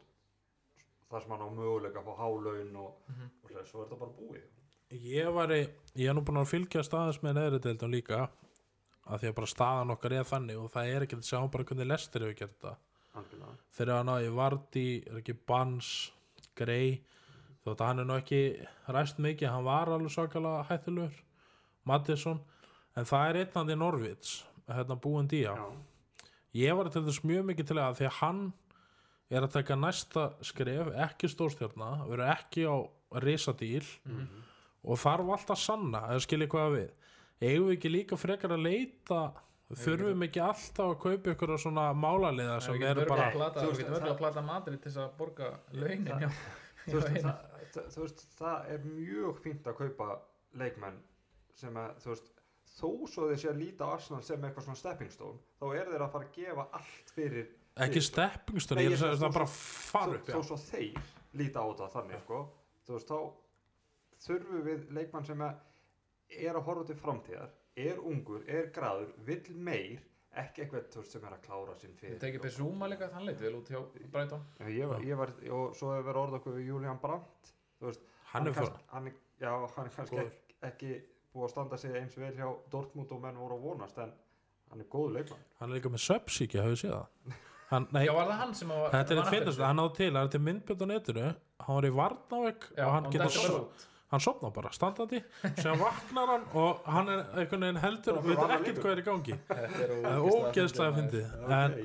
[1.09, 3.29] þar sem hann á möguleika að fá hálaun og, Mhm.
[3.43, 4.43] og hless, svo er þetta bara búið.
[4.91, 8.29] Ég var í, ég er nú búin að fylgja staðins með neðri deildum líka
[9.09, 11.63] að því að bara staðan okkar er þannig og það er ekki að sjá bara
[11.63, 12.75] hvernig lestir hefur gert þetta.
[13.73, 16.11] Þegar hann náði Vardí, er ekki Bans
[16.55, 17.01] Grey
[17.65, 21.21] þótt að hann er nú ekki ræst mikið, hann var alveg svakalega hættulegur
[21.85, 22.39] Mattisson,
[22.95, 24.43] en það er einnandi Norvits,
[24.77, 25.65] hérna búin díja já,
[26.53, 28.41] ég var til þess mjög mikið til að því að hann
[29.29, 32.75] er að taka næsta skref ekki stórstjárna, verður ekki á
[33.21, 33.85] risadíl.
[34.05, 34.45] Mhm.
[34.83, 36.89] og þarf alltaf að sanna, eða skilja hvað við.
[37.41, 39.19] Eigum við ekki líka frekar að leita
[39.75, 40.39] þurfum ekki.
[40.41, 44.41] alltaf að kaupa ykkur svona málaliða sem við eru bara Þú veist, það- að plata
[44.41, 46.29] Madrid til þess að borga launin það- já,
[46.87, 47.37] þú veist, já, það,
[47.73, 50.19] það, þú veist, það er mjög fínt að kaupa
[50.57, 50.97] leikmenn
[51.53, 52.31] sem að, þú veist,
[52.77, 56.05] þó svo þeir sé að líta Arsenal sem eitthvað svona stepping stone, þá er þeir
[56.05, 60.17] að fara að gefa allt fyrir ekki steppingstur, Nei, ég er að það bara fara
[60.19, 60.99] upp þó svo þeir
[61.39, 62.39] líta á þetta þannig, sko,
[62.87, 68.43] þú veist, þá þurfum við leikmann sem að er að horfa til framtíðar, er ungur,
[68.49, 70.01] er graður, vill meir,
[70.39, 72.19] ekki eitthvað, þú veist, sem er að klára sinn við fyrir.
[72.25, 73.79] tekið Bezuma líka þann leit vel út hjá
[74.11, 74.43] Brighton.
[74.59, 77.89] Já, Ég var, ég var, og svo hefur verið orða okkur við Julian Brandt, þú
[77.89, 78.03] veist,
[78.33, 80.91] hann er fyrir kannski, hann, já, hann er kannski ekki, ekki
[81.33, 84.15] búið að standa sig eins vel hjá Dortmund og menn voru að vonast en
[84.71, 87.37] hann er góð leikmann hann er líka með söpsíkja, hafið séð það?
[87.69, 89.63] Hann, nei, já var það hann sem var þetta er eitt aftur?
[89.67, 93.07] hann á til, það er til myndbjönd á netinu hann var í Varnavegg og hann
[93.09, 93.85] hann getur út.
[94.09, 95.19] Hann sopnar bara standandi
[95.61, 99.05] sem vaknar hann og hann er einhvern veginn heldur og veit ekkert hvað er í
[99.05, 99.35] gangi.
[100.17, 101.27] Ógeðslega fyndið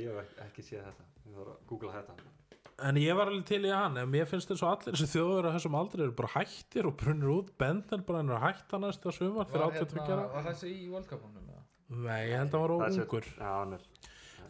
[0.01, 1.11] ég hef ekki séð þetta.
[1.29, 2.34] Ég þarf að googla þetta
[2.83, 5.49] en ég var alveg til í hann en mér finnst þess að allir þessi þjóður
[5.49, 8.81] að þessum aldrei eru bara hættir og brunnir út benden bara hann er að hætta
[8.83, 11.51] næsta sumar fyrir Var, 83 hérna, ára var þessi í World Cup-unum?
[11.51, 11.63] eða?
[11.95, 13.85] nei, ég held að hann var óungur hann er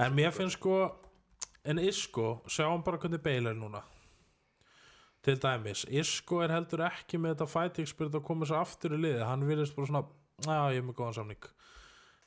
[0.07, 0.79] en mér finnst sko
[1.65, 3.81] en Isco, sjáum bara hvernig Bale er núna.
[5.25, 9.01] Til dæmis, Isco er heldur ekki með þetta fighting spirit að koma sér aftur í
[9.01, 10.03] liði hann virðist bara svona,
[10.45, 11.47] já ég er með góðan samning.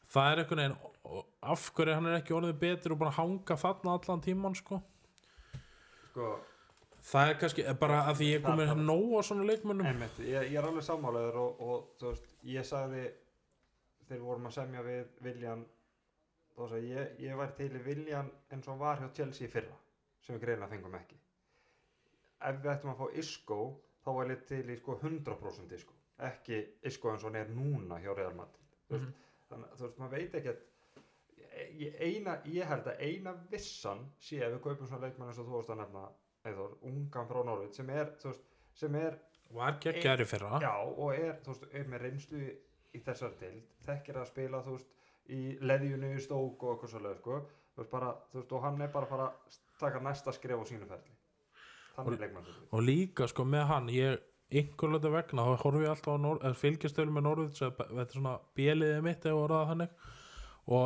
[0.10, 3.60] Það er einhvern veginn og af hverju hann er ekki orðið betur og bara hanga
[3.62, 4.82] þarna allan tíman sko
[6.18, 6.32] Sko,
[7.06, 9.86] það er kannski eh, bara að því ég er hérna nóg á svona leikmönnum.
[9.86, 13.04] Einmitt, ég, ég er alveg sammálaður og, og þú veist, ég sagði
[14.08, 15.62] þegar vorum að semja við Viljan
[16.56, 19.78] þá sagði ég, ég væri til Viljan eins og var hjá Chelsea fyrra
[20.26, 21.20] sem við greina fengum ekki.
[22.50, 23.60] Ef við ættum að fá Isco
[24.02, 25.94] þá var ég til í sko 100% Isco
[26.32, 28.74] ekki Isco eins og hann er núna hjá Real Madrid.
[28.90, 30.66] Þú veist, þannig að þú veist, maður veit ekki að
[32.02, 35.58] eina, ég held að eina vissan sé ef við kaupum svona leikmenn eins og þú
[35.58, 36.08] varst að nefna
[36.48, 38.46] Eithor, ungan frá Norvit sem er, þú veist,
[38.78, 39.18] sem er
[39.56, 40.60] var geggjari fyrra.
[40.64, 42.54] Já, og er, þú veist, er með reynslu í,
[42.96, 44.94] í þessar dild, þekkir að spila þú veist,
[45.34, 47.40] í leðjunu í stók og eitthvað svolítið, sko,
[47.74, 50.64] þú veist, bara þú veist, og hann er bara að fara að taka næsta skref
[50.64, 51.18] á sínu ferli.
[51.98, 56.60] Þannig leikmann þetta og líka sko með hann ég einhverlega vegna þá horfi ég alltaf
[56.62, 59.26] fylgjastölu með Norvits þetta er svona bjeliðið mitt
[60.68, 60.86] og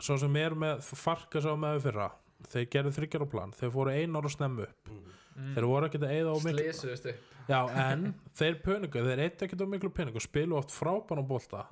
[0.00, 2.10] svo sem er með farka sá með við fyrra
[2.52, 4.94] þeir gerðu þryggjara plan, þeir fóru ein ára snemmu upp.
[5.32, 5.52] Mm.
[5.54, 7.12] þeir voru ekkert að eyða á miklu
[7.48, 11.62] já en þeir peningu, þeir eitt ekkert á miklu peningu spilu oft frábæna bólta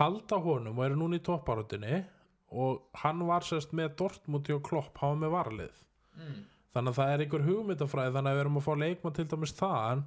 [0.00, 2.00] halda honum og eru núna í topparutinni
[2.50, 5.78] og hann var sérst með Dortmund og Klopp, var með varlið
[6.18, 6.40] mm.
[6.74, 9.56] þannig að það er einhver hugmyndafræði þannig að við erum að fá leikmann til dæmis
[9.60, 10.04] þaðan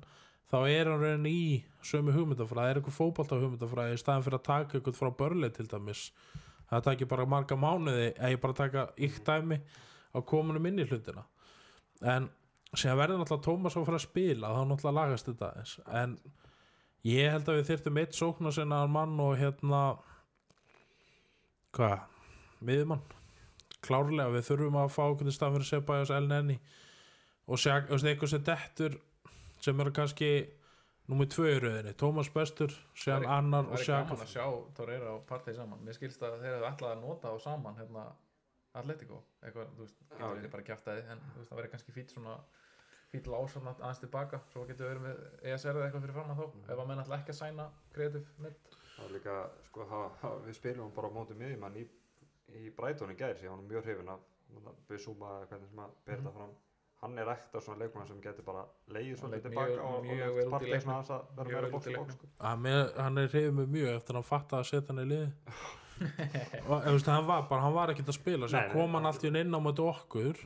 [0.51, 1.43] þá er hann reynin í
[1.79, 5.69] sömu hugmyndafræði, er einhver fótbolta hugmyndafræði í staðan fyrir að taka einhvern frá börlið til
[5.71, 6.09] dæmis
[6.69, 9.59] það takir bara marga mánuði eða ég bara taka ykt dæmi
[10.13, 11.25] á komunum inn í hlutina.
[12.03, 12.29] En
[12.73, 15.75] sem verður náttúrulega Tómas að fara að spila þá náttúrulega lagast þetta aðeins.
[16.01, 16.15] En
[17.07, 19.83] ég held að við þyrftum eitt sóknar sinna mann og hérna
[21.73, 22.07] hvað,
[22.63, 23.03] miðjumann.
[23.83, 26.57] Klárlega við þurfum að fá okkur til stað fyrir Sebajos Elneni
[27.43, 28.99] og sjá, þú veist, eitthvað sem dettur
[29.63, 30.29] sem eru kannski
[31.11, 34.45] númið tvö í rauðinni, Tómas Bestur Væri- annar og Það er gaman að sjá
[34.77, 35.79] Torreira og partæði saman.
[35.85, 38.05] Mér skilst að þeir hefðu alltaf að nota á saman hérna,
[38.73, 39.23] Atletico.
[39.43, 40.37] Eitthvað, þú veist, getur ok.
[40.39, 42.37] verið bara kjaftaði en þú veist, það verið kannski fýtt svona
[43.13, 44.39] fýtt lásamnat aðeins tilbaka.
[44.49, 46.63] Svo getur verið með ESR eða eitthvað fyrir framan þá Mhm.
[46.71, 48.59] ef að menn alltaf ekki að sæna kreatív mitt
[48.97, 51.87] það er líka, sko, ha, ha, við spilum bara á móti miðjumann í,
[52.53, 54.19] í Brighton í gær, síðan hann er mjög hrifin að
[56.33, 56.49] fram
[57.03, 58.63] hann er ekta svona leikmann sem getur bara
[58.95, 60.09] leið Hann svolítið tilbaka og,
[60.55, 60.81] partið leiknum.
[60.87, 62.27] svona að vera Mjög meira vel út í bóks bóks sko.
[63.03, 65.31] hann er reyðið mig mjög eftir að hann fatta að setja hann í liði
[66.67, 69.23] og þú veist, hann var bara, hann var ekkert að spila Nei, kom hann allt
[69.23, 70.39] í einu inn á mætu okkur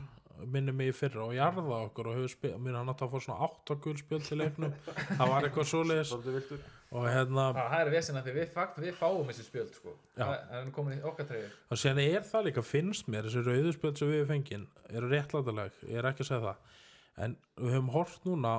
[0.46, 4.26] minni mig í fyrra og jarða okkur og mér hann að fá svona 8 gulspjöld
[4.28, 4.74] til leiknum.
[5.10, 8.94] Það var eitthvað svolítið viltur og hérna, Það það er vesina því við, fakt, við
[8.96, 9.94] fáum þessi spjöld sko.
[10.16, 11.50] Það það er komin í okkar treyju.
[11.68, 15.82] Og síðan er það líka finnst mér, þessi rauðuspjöld sem við erum fengin eru réttlætaleg,
[15.84, 16.78] ég er ekki að segja það.
[17.26, 18.54] En við höfum hort núna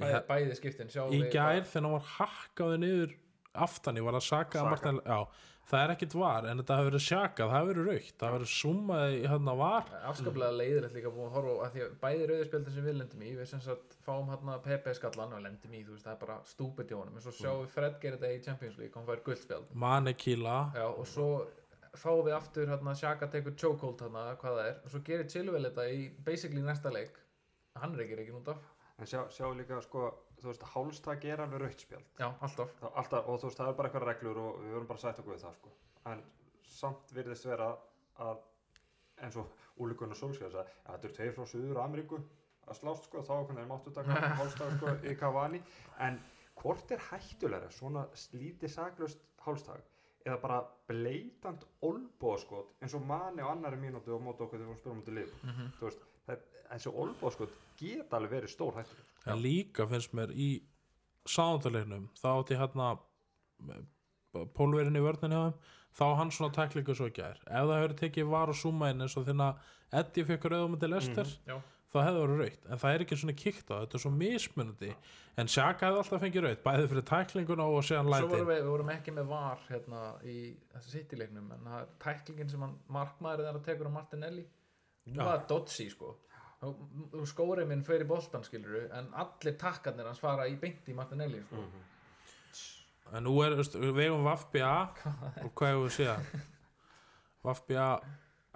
[0.00, 3.16] bæði, bæði skiptin sjáum í gær þegar hann var hakkaði niður
[3.64, 4.70] aftan í var að saka Saka.
[4.74, 5.20] Martin, já,
[5.70, 8.36] það er ekkit var en þetta hefur verið sjakað, það hefur verið raukt það hefur
[8.38, 9.92] verið summaði hérna var.
[10.10, 13.30] Afskaplega leiðilegt líka búin að horfa að því að bæði rauðarspjöldin sem við lendum í
[13.38, 16.38] við sem sagt fáum hérna Pepe skallan og lendum í, þú veist, það er bara
[16.50, 17.16] stúpid í honum.
[17.16, 20.58] En svo sjáum við Fred gera þetta í Champions League hann fær guldspjald Manekíla.
[20.76, 21.28] Já, og svo
[21.98, 24.76] fáum við aftur hérna Shaka tekur chokehold hérna, hvað það er.
[24.84, 27.16] Og svo gerir Chilwell þetta í basically næsta leik.
[27.80, 28.62] Hann er ekki reikin út af.
[29.00, 30.10] En sjá, sjá líka sko
[30.42, 32.72] þú veist hálstak er alveg rautspjald já, alltaf.
[32.80, 35.04] Það- alltaf, og þú veist það er bara eitthvað reglur og við verðum bara að
[35.06, 35.70] sætta okkur við það sko.
[36.06, 36.22] En
[36.64, 37.70] samt virðist vera
[38.18, 38.38] að
[39.20, 39.46] eins og
[39.80, 42.18] Úli Gunnar Solskjaer sagði að þetta eru tveir frá Suður Ameríku
[42.70, 45.62] að slást sko þá hvernig þeir máttu taka hálstak sko í Cavani.
[45.98, 46.20] En
[46.60, 49.82] hvort er hættulega svona lítið saklaust hálstak
[50.26, 54.68] eða bara bleitant olbóðskot eins og manni á annari mínútu og móti okkur þegar við
[54.68, 55.70] vorum að spila á móti lið Mhm.
[55.78, 60.50] þú veist, það, þessi olbóðskot geta alveg verið stór hættulega en líka finnst mér í
[61.28, 62.94] sáðandarleiknum þá átti hérna
[64.56, 65.58] pólverinn í vörnin hjá þeim
[65.98, 68.92] þá á hann svona tæklingu svo ekki er ef það hefur tekið var og summa
[68.92, 69.68] inn eins og þinn að
[70.00, 71.56] Eddie fekk rauðum til Lester já,
[71.90, 74.90] þá hefði verið raukt en það er ekki svona kíkt á þetta er svo mismunandi.
[75.40, 78.60] En Sjaka hefði alltaf fengið raukt bæði fyrir tæklinguna og síðan svo lætin vorum við,
[78.60, 80.36] við vorum ekki með var hérna í
[80.76, 84.46] þessu sittileiknum en það er tæklingin sem hann markmaður þegar tekur á Martinelli
[85.06, 86.16] hún var dodgy sko.
[87.30, 91.40] Skórið minn fer í boltan skilur en allir takkarnir hans fara í beint í Martinelli
[91.46, 91.64] sko.
[93.16, 94.68] En nú er, veist, við eigum Vafbja
[95.44, 96.34] og hvað hefur við séð?
[97.46, 97.86] Vafbja,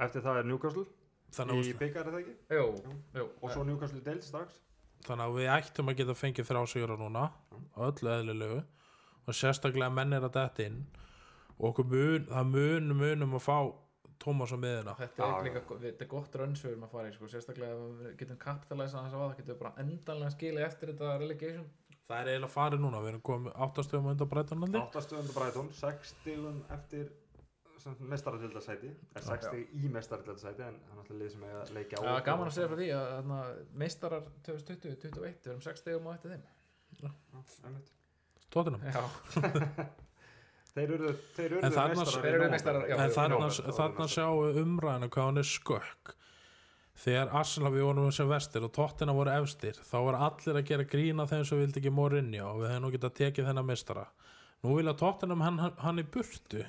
[0.04, 0.84] Eftir það er Newcastle
[1.34, 2.34] þannig, í byggar er það ekki?
[2.58, 4.60] jú, jú, Og svo Newcastle í deild strax.
[5.04, 7.24] Þannig að við ættum að geta fengið þrjá sigur núna,
[7.76, 8.60] á öllu eðlilegu.
[9.24, 10.78] Og sérstaklega menn er að detta inn.
[11.58, 13.56] Og mun, það mun munum að fá
[14.24, 14.96] Tómas á miðina.
[14.98, 17.30] þetta er líka þetta er gott rönns við erum að fara í sko.
[17.32, 21.16] sérstaklega ef við getum kapitalæsa þess að það getum við bara endanlega skilið eftir þetta
[21.24, 21.66] relegation
[22.04, 24.76] Það er eiginlega farið núna, við erum komið áttastöðum undan breytanaldi.
[24.76, 27.06] Áttastöðundu Brighton, 6 stigum eftir
[28.08, 32.00] mestaradildasæti er 6 stig í mestaradildasæti en það er náttúrulega lið sem er að leikja
[32.00, 33.40] á Já, gaman að segja frá því að þarna,
[33.82, 36.44] meistarar 2020-2021 við erum 6 stegum á eftir þeim
[37.68, 37.92] Einmitt.
[40.74, 45.38] Þeir eru, þeir eru En þarna- meistarar Þeir En já, þarna, sjáum umræðinu hvað hann
[45.38, 46.14] er skökk.
[47.04, 50.84] Þegar Arsenal við vorum sem vestir og tóttina voru efstir þá var allir að gera
[50.86, 54.04] grína þeim sem vildi ekki Mourinho og við hefum nú getað tekið þennan mistara
[54.64, 56.62] nú vilja tóttinam hann, hann, hann í burtu.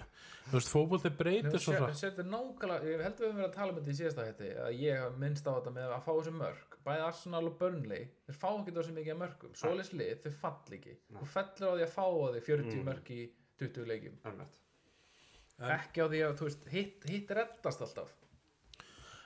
[0.46, 1.86] Þú veist, fótbolti breytir svo svo
[2.26, 5.16] nákvæmlega, ég held við höfum verið að tala um þetta í síðasta hætti að ég
[5.22, 8.76] minnst á þetta með að fá þessi mörg bæði Arsenal og Burnley þeir fá ekki
[8.76, 12.28] þessi mikið mörgum, svoleiðs lið þau fall ekki, þú fellur á því að fá á
[12.36, 12.86] því 40 Mm.
[12.92, 13.24] mörg í
[13.60, 14.16] 20 leikjum.
[15.72, 18.10] Ekki á því að, þú veist, hitt, hitt reddast alltaf.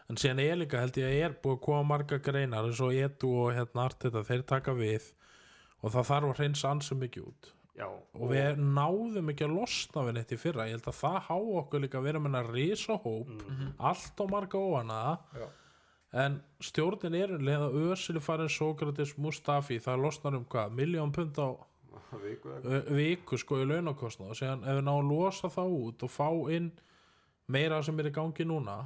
[0.09, 2.93] En síðan er líka held ég að er búið að koma marga greinar eins og
[2.97, 5.11] Edu og hérna Arteta þeir taka við
[5.83, 7.51] og það þarf að hreinsa ansum mikið út.
[7.79, 10.65] Já, og við náðum ekki að losna við neitt í fyrra.
[10.67, 13.69] Ég held að það há okkur líka að vera með hennar risa hóp Mhm.
[13.79, 15.47] allt og marga óana Já.
[16.25, 21.55] en stjórnin er leða ösili farin Sókratis Mustafi það losnar um hvað, miljón pund á
[22.25, 22.53] viku
[22.95, 26.27] viku sko í launakostna og séðan ef við náum að losa það út og fá
[26.55, 26.71] inn
[27.49, 28.79] meira sem er í gangi núna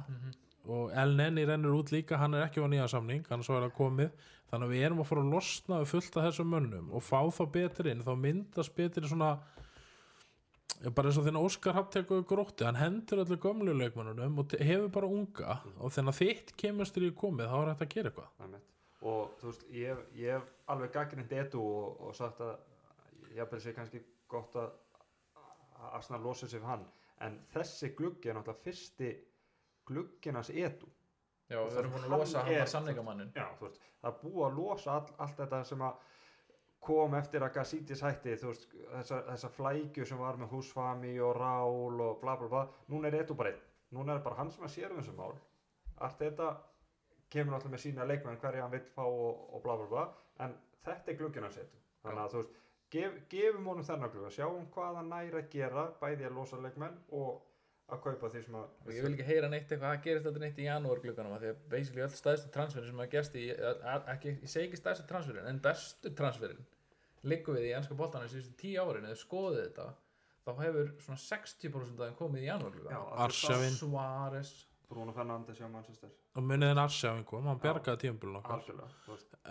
[0.64, 3.66] og El Nenni rennur út líka hann er ekki á nýja samning, hann svo er
[3.66, 4.14] að komið.
[4.48, 7.18] Þannig að við erum að fara að losna við fullt af þessum mönnum og fá
[7.36, 9.28] þá betri inn þá myndast betri svona
[10.94, 15.08] bara eins og þinn Óskar Haftekur grótti hann hendur öllu gömlu leikmannunum og hefur bara
[15.10, 18.30] unga og þegar þitt kemur í komið þá er hægt að gera eitthvað.
[19.04, 22.54] Og þú veist, ég, hef- ég hef alveg gaggrind edu og, og sagt að
[23.42, 24.72] hef sé kannski gott að
[25.92, 26.84] Arsenal losi sig við hann
[27.24, 29.10] en þessi gluggi er náttúrulega fyrsti
[29.88, 30.88] glugginn hans edu.
[31.50, 34.44] Já, við erum búin að losa hann að samningamannin Já, þú veist, það er búið
[34.46, 35.98] að losa all, allt þetta sem að
[36.84, 41.34] kom eftir að Gassítis hætti þú veist, þessa, þessa flækju sem var með Húsfami og
[41.36, 42.64] Rál og bla bla bla.
[42.92, 43.62] Núna er edu bara einn,
[43.96, 45.36] núna er bara hann sem að sér um þessu mál.
[46.04, 46.50] Allt þetta
[47.32, 50.04] kemur alltaf með sína leikmenn hverja hann vill fá og, og bla bla bla.
[50.44, 51.80] En þetta er glugginn hans edu.
[52.04, 55.86] Þannig að þú veist, gef, gefum honum þennan glugga sjáum hvað hann næri að gera
[56.00, 57.42] bæði að losa leikmenn og
[57.94, 60.58] að kaupa því sem að ég vil ekki heyra neitt eitthvað það gerist þetta neitt
[60.62, 64.08] í janúar glugganum af því að basically öll stæðstu transferin sem hafa gerst í að-
[64.14, 66.62] ekki, ég segi ekki stæðstu transferin en bestu transferin
[67.24, 69.86] liggum við í ennska boltan þessu tíu árin eða skoðið þetta
[70.44, 73.76] þá hefur svona 60% af þeim komið í janúar Já, gluggan að þú Arshavin.
[73.80, 74.54] Suárez
[74.88, 76.10] Bruno Fernandes hjá Manchester.
[76.36, 78.62] Og munið þinn Arsjafin kom, hann bjargaði tímabölun okkar.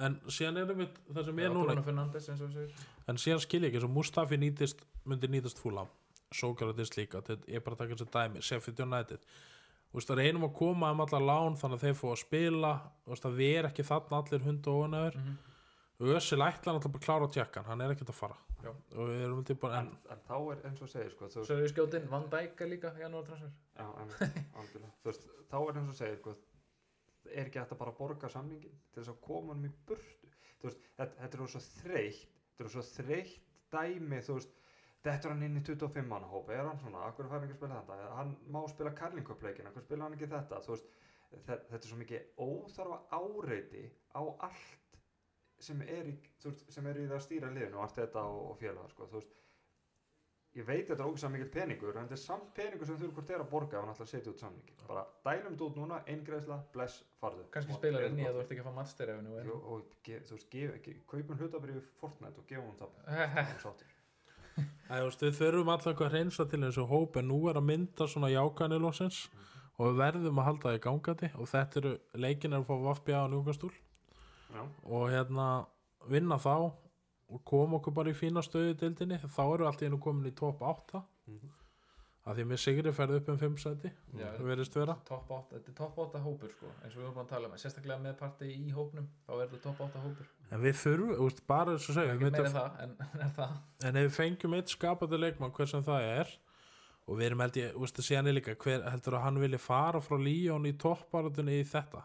[0.08, 1.66] En síðan erum við það sem Já, er núna.
[1.74, 5.28] Bruno Fernandes eins og við segir en síðan skil ég ekki, svo Mustafi nýtist myndi
[5.34, 5.88] nýtast fúla,
[6.34, 9.26] Sókratis líka þetta er bara að taka þessi dæmi, Sheffield United.
[9.94, 12.72] Þú veist, það reynum að koma um allar lán þannig að þeir fá að spila
[13.04, 15.36] Þú veist, það ver ekki þarna allir hund og ónæður Mhm.
[16.04, 18.72] Össil ætla hann alltaf bara að klára á tjekkan hann er ekkert að fara Já.
[18.72, 21.56] og við erum til bara en, en, þá er eins og segir sko, þú, Svo
[21.58, 22.92] er við skjótinn Van Dijk er líka
[23.76, 24.14] já, en,
[25.04, 26.36] veist, þá er eins og segir sko,
[27.28, 30.32] er ekki hægt að bara borga samningin til þess að koma hann í burtu?
[30.62, 33.40] Þú veist, þetta, þetta er svo þreytt þetta er svo þreytt
[33.74, 34.54] dæmi veist,
[35.04, 37.58] þetta er hann inn í 25 manna hóp er hann svona, akkur fær hann ekki
[37.58, 38.12] að spila þetta?
[38.20, 40.62] Hann má spila karlingköpleikin, akkur spila hann ekki þetta?
[40.64, 40.96] Þú veist,
[41.34, 43.84] þetta, þetta er svo mikið óþarfa áreiti
[44.16, 44.83] á allt
[45.64, 48.26] sem er í, þú veist, sem er í það að stýra liðinu og allt þetta
[48.28, 49.40] og, og félaga sko, þú veist.
[50.54, 53.16] Ég veit þetta er ógæslega mikill peningur en þetta er samt peningur sem þú eru
[53.18, 55.80] hvort er að borga ef hann ætlar að setja út samningi bara dælum þetta út
[55.80, 57.48] núna, eingreðsla, bless, farðu.
[57.56, 60.38] Kannski spilar inn í að þú ert ekki að fá matstyrefinu Jú, og ge, þú
[60.38, 62.94] veist, gef, ge, kaupum hlutabrið Fortnite og gefum hún það
[65.24, 69.24] við þurfum alltaf að reynsa til þessu hóp en nú er að mynda svona jákanilósins
[69.80, 71.94] og við verðum að halda það í gangandi og þetta eru
[72.26, 73.74] leikin er að fá Vafbja á njúkastúl
[74.54, 75.48] já, og hérna
[76.10, 76.54] vinna þá
[77.34, 80.30] og koma okkur bara í fína stöðu í deildinni þá eru allt í einu komin
[80.32, 81.50] í top 8 Mhm.
[82.28, 85.98] að því með Sigri ferði upp um 5 seti það Topp 8, þetta er topp
[86.04, 89.08] 8 hópur sko eins og við búin að tala um, sérstaklega með parti í hópnum
[89.28, 90.28] þá er þetta topp 8 hópur.
[90.52, 92.80] En við þurfum, veist, bara þess að segja en það,
[93.24, 93.58] en það.
[93.88, 96.34] En ef við fengjum eitt skapandi leikmann hver sem það er
[97.08, 99.60] og við erum held ég, þú veist, síðan er líka hver heldur að hann vilji
[99.60, 102.04] fara frá Líón í toppbaratunni í þetta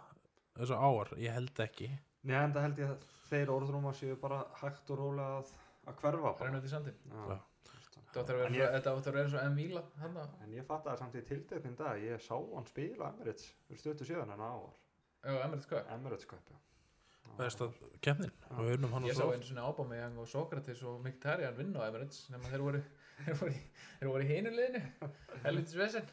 [0.59, 1.91] þessu ár, ég held ekki
[2.29, 5.53] Nei, en það held ég að þeir orðrúma séu bara hægt og rólega að,
[5.89, 6.45] að hverfa bara.
[6.49, 6.95] renna út í.
[7.09, 7.39] Já.
[8.09, 10.53] þetta áttur að En vera, ég- þetta áttu að vera eins og Emíla hann En
[10.57, 14.33] ég fatt að samt í tilteknin dag, ég sá hann spila Emirates fyrir stöttu síðan
[14.33, 14.71] en ár.
[15.25, 15.91] á Emirates Cup.
[15.93, 16.57] Emirates Cup, já.
[17.39, 17.69] Besta
[18.01, 18.33] keppnin.
[18.51, 21.85] Og við unnum hann ég sá svo einu svona Aubameyang og Sokrates og Mkhitaryan vinna
[21.85, 22.81] á Emirates nema þeir voru
[23.41, 23.53] voru,
[24.09, 24.81] voru í hinu liðinu.
[25.45, 26.09] Helvitis vesen.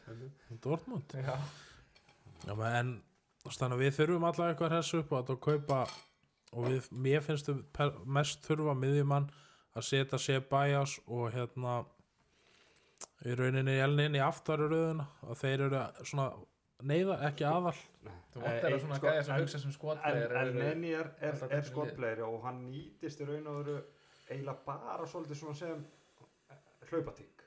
[0.62, 1.12] Dortmund.
[1.16, 1.36] Já,
[2.46, 3.02] Já, men, en
[3.54, 5.80] þannig að við þurfum allavega eitthvað hressu upp á þetta og kaupa
[6.56, 9.30] og við, mér finnst per- mest þurfa miðjumann
[9.76, 11.78] að setja Sebæjas og hérna
[13.26, 16.30] í rauninni elnin í aftaru rauðina og þeir eru svona
[16.86, 17.74] neyða ekki aðal
[18.32, 21.70] þú vantar að svona gæja sem hugsa sem skotplegir Nenni er, er, alltaf er betri
[21.70, 23.76] skotplegri og hann nýtist í raun og veru
[24.26, 25.82] eiginlega bara svolítið svona sem
[26.50, 27.44] eh, hlaupatík.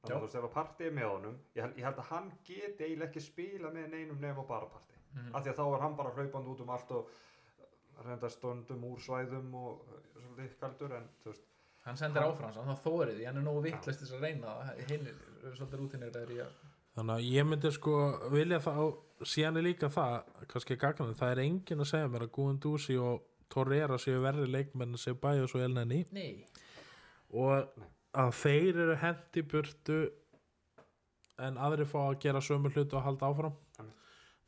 [0.00, 2.10] Þannig að þú veist ef að partið er með honum, ég held, ég held að
[2.10, 4.95] hann geti eiginlega ekki spila með neinum nema bara partið.
[5.16, 5.34] Mhm.
[5.34, 7.10] Af því að þá er hann bara hlaupandi út um allt og
[8.04, 11.46] reynda stundum úr svæðum og eh, svolítið kaldur en þú veist,
[11.86, 15.54] hann sendir áfram svo, hann þórið því hann er nógu vittlist þess að reyna er
[15.56, 16.52] svolítið rútinir er í að
[16.96, 17.96] þannig að ég myndi sko
[18.32, 20.14] vilja og síðan er líka það
[20.52, 24.46] kannski gagnan, það er enginn að segja mér að Guðan Dúsi og Torreira séu verri
[24.50, 26.44] leikmenn sem Sebæjas og elnenni nei,
[27.32, 27.68] og
[28.16, 30.00] að þeir eru hendi burtu
[31.44, 33.56] en aðri fá að gera sömu hlutu og halda áfram.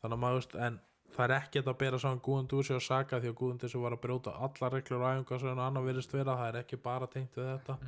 [0.03, 0.81] Þannig að maður veist en
[1.17, 3.97] það er ekkert að bera saman Guðan Dúsi og Saka því að Guðan Dúsi var
[3.97, 7.07] að brjóta allar reglur og æfingar sem hann annar virðist vera það er ekki bara
[7.11, 7.79] tengt við þetta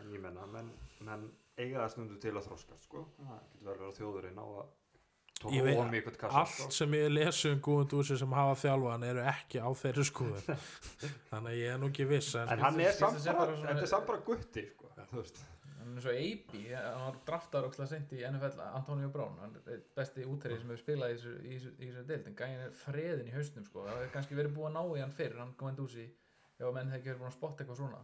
[0.00, 0.72] en ég menna, menn,
[1.06, 3.06] menn eiga það stundu til að þroskast, sko.
[3.16, 4.66] Það getur verið að þjóðurinn á að
[5.52, 9.60] Ég veit- kassa, allt sem ég lesi um Guðan Dúsi sem hafa þjálfaðan eru ekki
[9.60, 10.46] á þeirri skoðun
[11.30, 13.68] þannig að ég er nú ekki viss en, En hann er samt bara, bara svona-
[13.74, 14.88] þetta er samt bara gutti, sko.
[15.10, 15.42] Þú veist.
[15.86, 19.82] Hann er svo Eibi hann var draftar og sent í NFL Antonio Brown, hann er
[19.96, 22.74] besti útherri sem hefur spilað í þessu, í þessu, í þessu deild en gæin er
[22.80, 23.84] freðin í hausnum sko.
[23.86, 26.06] Það hefur kannski verið búið að ná í hann fyrr hann kom enn úsi
[26.56, 28.02] ef að menn hefði ekki verið búin að spotta eitthvað svona.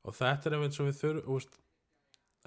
[0.00, 1.40] Og þetta er einmitt sem við þurfum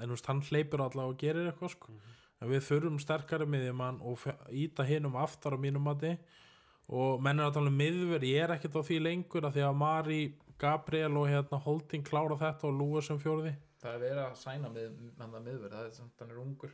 [0.03, 1.97] en úst, hann hleypur allavega og gerir eitthvað sko.
[2.41, 6.17] en við þurfum sterkari miðjumann og íta hinum aftar á mínum mati.
[6.93, 9.61] Og menn er að tala um miðver ég er ekkert á því lengur að því
[9.63, 10.23] að Mari
[10.59, 14.69] Gabriel og hérna Holding klára þetta og Lúa sem fjórði það er verið að sæna
[14.73, 16.73] með hann það miðverð, það er samt hann er ungur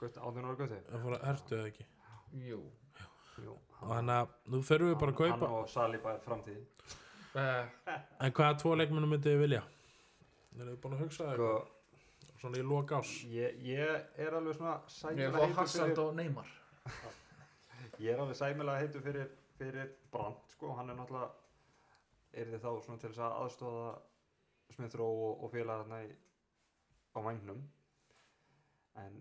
[0.00, 0.78] átján ára gutti.
[0.90, 1.86] það fór að hertu það ekki
[2.50, 2.60] jú
[3.40, 3.54] Jú.
[3.80, 6.64] og þannig að nú þurfum við bara að Hann kaupa og Saliba er framtíðin.
[7.34, 9.62] uh, en hvaða tvo leikmennum myndið þið vilja?
[10.60, 12.40] er þið búin að hugsa það Sko, eitthvað?
[12.40, 16.14] svona í lok ás ég, ég er alveg svona ég sæmilega heitur Hassand fyrir, og
[16.18, 16.50] Neymar
[18.04, 19.30] ég er alveg sæmilega heitur fyrir,
[19.60, 20.72] fyrir Brandt, sko.
[20.78, 21.30] Hann er náttúrulega,
[22.32, 23.90] er þið þá svona til þess að aðstóða
[24.76, 26.10] Smithrow og, og félagarna í,
[27.14, 27.62] á vagnum.
[29.00, 29.16] En,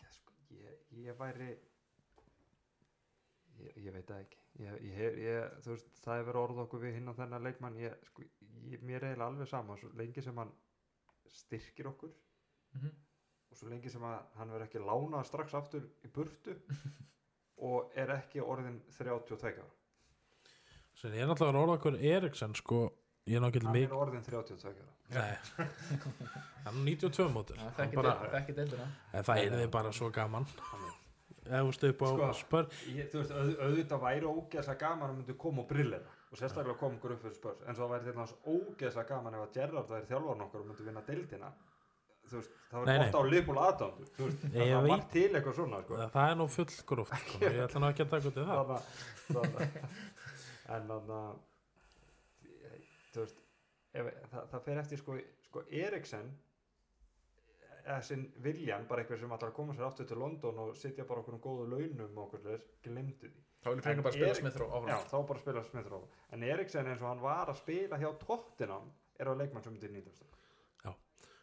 [0.00, 1.50] ég, sko, ég, ég væri,
[3.60, 4.40] ég, ég veit það ekki.
[4.62, 7.78] Ég, ég, hef- ég, þú veist, það hefur orð okkur við hinn á þennan leikmann.
[7.82, 8.26] Ég, sko,
[8.72, 10.52] ég, mér er alveg sama, svo lengi sem hann
[11.32, 12.12] styrkir okkur
[12.76, 12.92] mm
[13.52, 16.54] og svo lengi sem að hann verður ekki lánað strax aftur í burtu
[17.68, 19.66] og er ekki orðin 32 ára
[20.96, 22.78] sem er náttúrulega orða okkur Eriksen sko
[23.26, 25.36] ég er náttúrulega hann mikið er orðin 32 ára Nei,
[26.64, 30.46] hann er 92 mótur það er ekki deildina en það er þið bara svo gaman
[31.42, 32.26] eða þú veist upp á Sko.
[32.40, 32.66] spör
[32.96, 36.78] ég, þú veist, auð, auðvitað væri ógeðslega gaman að myndi koma og brillina og sérstaklega
[36.80, 39.90] koma okkur upp fyrir spörs en svo væri til náttúrulega ógeðslega gaman ef að Gerrard
[39.90, 41.50] væri þjálfarn okkar og myndi vinna deildina
[42.30, 42.98] þú veist, það Nei, var nei.
[43.02, 45.08] gott á liðbúl aðdándu þú veist, Ég það var veit.
[45.12, 45.92] til eitthvað svona sko.
[46.14, 47.40] það er nú full gróft sko.
[47.42, 48.86] ég ætla nú ekki að taka út í það þannig að-
[49.32, 49.72] þannig að-
[50.72, 51.34] en þannig að
[53.14, 53.42] þú veist
[53.92, 56.32] ef, það, það fer eftir sko, sko Eriksen
[57.82, 61.22] eða sinn viljan bara eitthvað sem að koma sér aftur til London og sitja bara
[61.22, 63.40] okkur um góðu launum og okkur leir, glemdu því.
[63.62, 67.02] Þá En frekar bara spila Erik- Smith já, þá bara spila Smithrow en Eriksen eins
[67.02, 68.88] og hann var að spila hjá Tottenham
[69.18, 70.24] er á leikmann sem myndir nýtast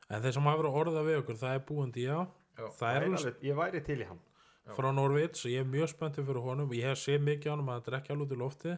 [0.09, 2.17] en þeir sem hafa verið að orða við okkur það er búandi já.
[2.57, 2.65] Já.
[2.79, 4.21] það er alveg alveg, ég væri til í hann.
[4.65, 4.73] Já.
[4.77, 6.73] frá Norvits og ég er mjög spenntið fyrir honum.
[6.73, 8.73] Ég hef séð mikið á honum að þetta er út í lofti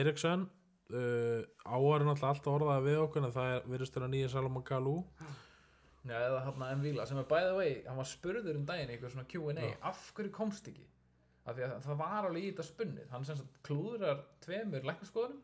[0.00, 0.48] Eriksen
[0.94, 4.96] uh, áarinn alltaf alltaf orðaði við okkur en það er virðist þeirra nýja Salomon Kalú.
[6.06, 8.94] Já, eða hann Envíla sem er by the way, hann var spurður um daginn í
[8.94, 10.86] eitthvað svona Q&A, af hverju komst ekki?
[11.46, 13.08] Af því að það var alveg í þetta spunnið.
[13.10, 15.42] Hann sem sagt klúðrar tveimur læknaskoðunum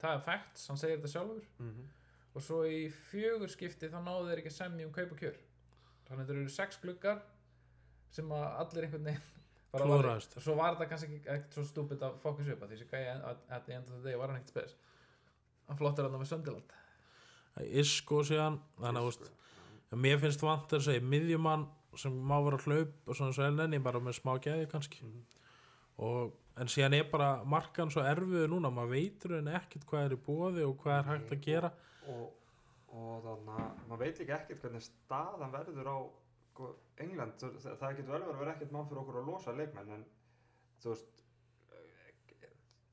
[0.00, 1.46] það er facts, hann segir þetta sjálfur.
[1.58, 1.94] Mm -hmm.
[2.36, 5.38] og svo í fjögur skipti þá náðu þeir ekki að semja um kaup og kjör.
[6.08, 7.22] Þannig að þeir eru sex gluggar
[8.10, 9.35] sem að allir einhvern veginn
[9.82, 10.38] Klúðraðist.
[10.40, 13.16] svo var þetta kannski ekki ekkert svo stúpid að fókus upp að því sem gæja
[13.28, 14.76] at the end of the day var hann ekkert spes.
[15.66, 16.74] Hann flottir hann með Söndiland
[17.64, 18.58] Isko síðan.
[18.80, 19.30] Þannig að veist,
[19.96, 21.66] mér finnst vant að segja miðjumann
[21.96, 25.04] sem má vera að hlaup og svona svo elnenni bara með smá gæði kannski.
[25.04, 25.22] Mhm.
[25.96, 28.70] og en síðan er bara markan svo erfiðu núna.
[28.72, 31.70] Maður veitur en ekkert hvað er í bóði og hvað er hægt að gera.
[32.08, 32.32] og,
[32.92, 35.98] og þannig að maður veit líka ekkert hvernig staðan verður á
[36.56, 36.72] sko,
[37.04, 39.52] England, Þú- það, það getur vel verið að vera ekkert mann fyrir okkur að losa
[39.60, 40.04] leikmenn en
[40.80, 41.22] þú veist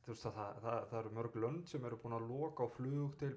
[0.04, 2.68] þú veist að það, það, það eru mörg lönd sem eru búin að loka á
[2.76, 3.30] flug til,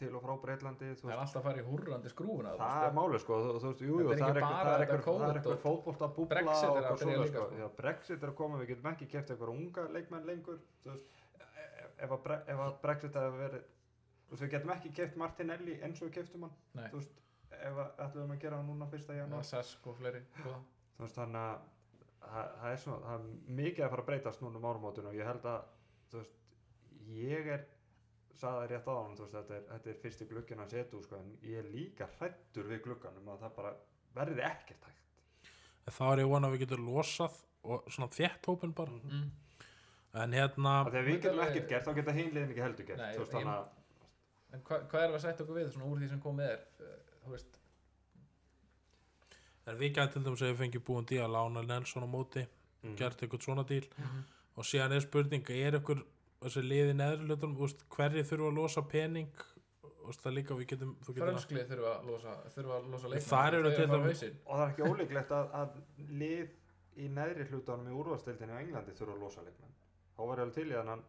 [0.00, 3.22] til og frá Breitlandi Það er alltaf að fara í húrrandi skrúfuna það er málið
[3.22, 6.02] sko þú, þú veist, jú, jú, er það er eitthvað- það er það er fótbolt
[6.06, 7.46] að búbla Brexit er að byrja líka, sko.
[7.60, 7.68] sko.
[7.78, 11.22] Brexit er að koma, við getum ekki keft eitthvað unga leikmenn lengur þú veist,
[12.00, 12.30] ef, að,
[12.66, 16.90] að Brexit verið þú veist, við getum ekki keft Martinelli eins og við keftum hann
[16.90, 17.22] þú veist,
[17.68, 20.60] ef að ætlum að gera hann núna fyrsta Já, janúar Sesk og fleiri góða.
[20.96, 21.66] þú veist þannig að
[22.20, 25.18] það, það er svona, það er mikið að fara að breytast núna um árumótinu og
[25.18, 25.68] ég held að
[26.12, 26.40] þú veist,
[27.18, 27.66] ég er
[28.40, 30.98] sagði það rétt á hann, þú veist, þetta er, þetta er fyrsti glukkin að setja
[30.98, 33.74] úr, sko, en ég er líka hrættur við glukkanum að það bara
[34.16, 35.50] verði ekkert hægt
[35.86, 37.36] en þá er ég vona að við getum losað
[37.66, 39.26] og svona þétt hópin bara mm.
[40.22, 43.24] en hérna þegar við getum ekkert gert, þá geta hinliðin ekki heldur gert Nei, þú
[43.24, 43.68] veist, ég- þannig að
[44.50, 46.62] En hva, hvað er að sætta okkur við svona úr því sem kom með þér?
[46.86, 47.58] Eh, Þú veist,
[49.68, 52.46] en við gætum til dæmis að við fengjum búin díl að lána Nelson á móti
[52.82, 52.96] Mhm.
[52.96, 53.86] gert eitthvað svona díl
[54.56, 56.02] og síðan er spurning, er ykkur
[56.40, 59.28] þessi liði neðri hlutum, hverju þurfa að losa pening
[60.10, 63.28] það líka við getum, þú getur frönsklið þurfa að losa, þurfa að losa leikmenn.
[63.30, 64.36] Þar eru Þau til að fara á dæmis- hausinn.
[64.46, 65.70] og það er ekki ólíklegt að, að
[66.18, 66.48] lið
[66.96, 69.74] í neðri hlutanum í úrvarsdeildinu á Englandi þurfa að losa leikmenn
[70.16, 71.04] þá var ég alveg til í að hann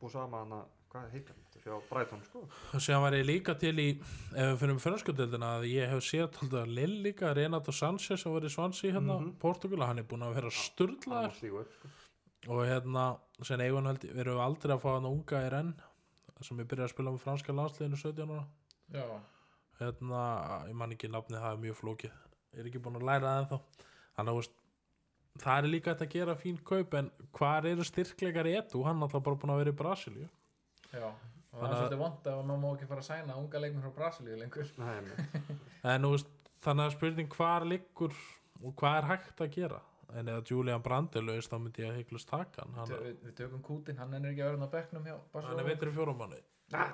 [0.00, 2.42] búið sama hann að hvað heitir hann, hjá Brighton sko.
[2.76, 6.28] Og síðan var ég líka til í ef við finnum frönskudeldina að ég hef séð
[6.62, 9.32] að Lill líka, Renato Sanchez sem var í Svansi hérna, Mhm.
[9.42, 11.88] Portugal, hann er búin að vera hann upp sko.
[12.48, 15.74] og hérna, sen eigun held við erum aldrei að fá hann unga í renn
[16.42, 18.44] sem ég byrjaði að spila með franska landsliðinu 17 ára.
[18.92, 19.20] Já,
[19.80, 22.12] hérna, ég man ekki nafnið, það er mjög flókið.
[22.54, 23.60] Ég er ekki búin að læra það ennþá.
[24.18, 24.48] Þannig að
[25.42, 29.08] það er líka hægt að gera fín kaup en hvar eru styrkleikar etu, hann er
[29.08, 30.28] alltaf bara búin að vera í Brasilíu
[31.00, 31.08] já.
[31.54, 33.92] Og það er svolítið vond að maður má ekki fara að sæna unga leikmenn frá
[33.98, 34.70] Brasilíu lengur.
[35.94, 36.30] En veist,
[36.64, 38.14] þannig að spurning hvar liggur
[38.64, 39.80] og hvað er hægt að gera
[40.14, 43.34] en eða Julian Brand laus þá myndi ég að heiklust taka hann hann, Við, við
[43.40, 45.62] tökum kútin, hann er ekki að vera á bekknum hjá hann Barcelona.
[45.62, 46.40] er veitur í fjórum manni
[46.72, 46.92] Ah.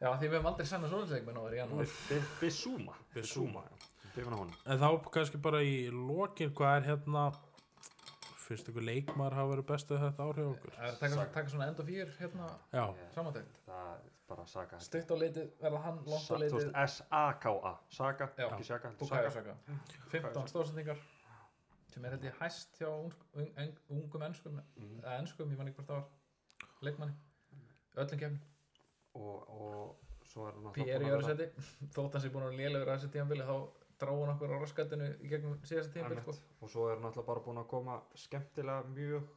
[0.00, 1.92] Já, því við hefum aldrei sanna svoleiðsleikmenn á þér í janúar.
[2.08, 6.88] Bi- Bissúma Bissúma, já Hrifin af honum en þá kannski bara í lokin hvað er
[6.90, 7.24] hérna
[8.44, 11.80] fyrst ykkur leikmar hafa verið bestu þetta ár hjá okkur er taka, taka svona end
[11.80, 12.84] of year hérna já,
[13.14, 13.60] samantækt.
[13.66, 18.88] Það bara Saka Stutt á litið verða hann, langt á litið S-A-K-A Saka, ekki Saka
[18.88, 19.56] heldur Bukayo Saka.
[19.66, 20.08] Saka.
[20.14, 21.02] 15 stóðsendingar
[21.94, 25.00] sem er held ég hæst hjá ung, ung, ung, ungum enskum Mhm.
[25.04, 27.14] eða enskum, ég man ekki hvort það var leikmanni,
[27.96, 28.40] öllum kefni
[29.14, 31.04] og, og svo er hann P.R.
[31.04, 31.46] í öðru seti
[31.94, 34.56] þótt hans er búin að vera lélegur að þessi tíðanbili þá dráði hann okkur á
[34.62, 36.34] raskatinu í gegnum síðasta tíðanbili sko.
[36.60, 39.32] Og svo er náttúrulega bara búin að koma skemmtilega mjög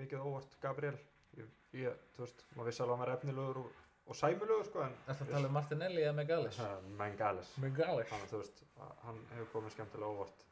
[0.00, 0.56] mikið óvart.
[0.62, 0.98] Gabriel
[1.38, 4.86] ég, ég, þú veist, maður vissi alveg að hann var efnilegur og, og sæmilegur sko
[4.86, 9.52] en Þetta tala um Martinelli eða Mengales Megalis þannig að þú veist, að hann hefur
[9.56, 10.48] komið skemmtilega óvart.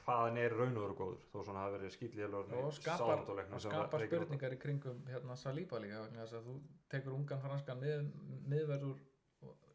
[0.00, 4.04] Hvað hann er raun og góður þó svona hafi verið skýtlélugur og skapar, og skapar
[4.06, 6.54] spurningar í kringum hérna Saliba líka að þú
[6.90, 9.09] tekur ungan franskan og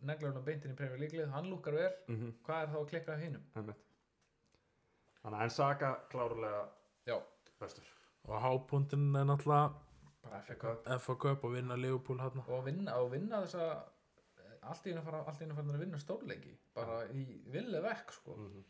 [0.06, 1.92] neglar hann beintin í premjör líklið, hann lúkar vel.
[2.08, 2.34] Mm -hmm.
[2.46, 3.46] hvað er þá að klikka hinnum?
[5.26, 6.66] þannig að en Saka klárlega
[7.06, 7.20] Já,
[7.60, 7.90] bestur.
[8.26, 9.74] Og hápuntinn er náttúrulega
[10.22, 10.40] bara
[11.00, 11.44] FA Cup.
[11.44, 13.68] Og vinna Liverpool hérna og vinna, og vinna þessa
[14.72, 18.16] allt í einu fara, allt í einu fara að vinna stórleiki bara í vilja vekk
[18.18, 18.36] sko.
[18.38, 18.64] Mm -hmm.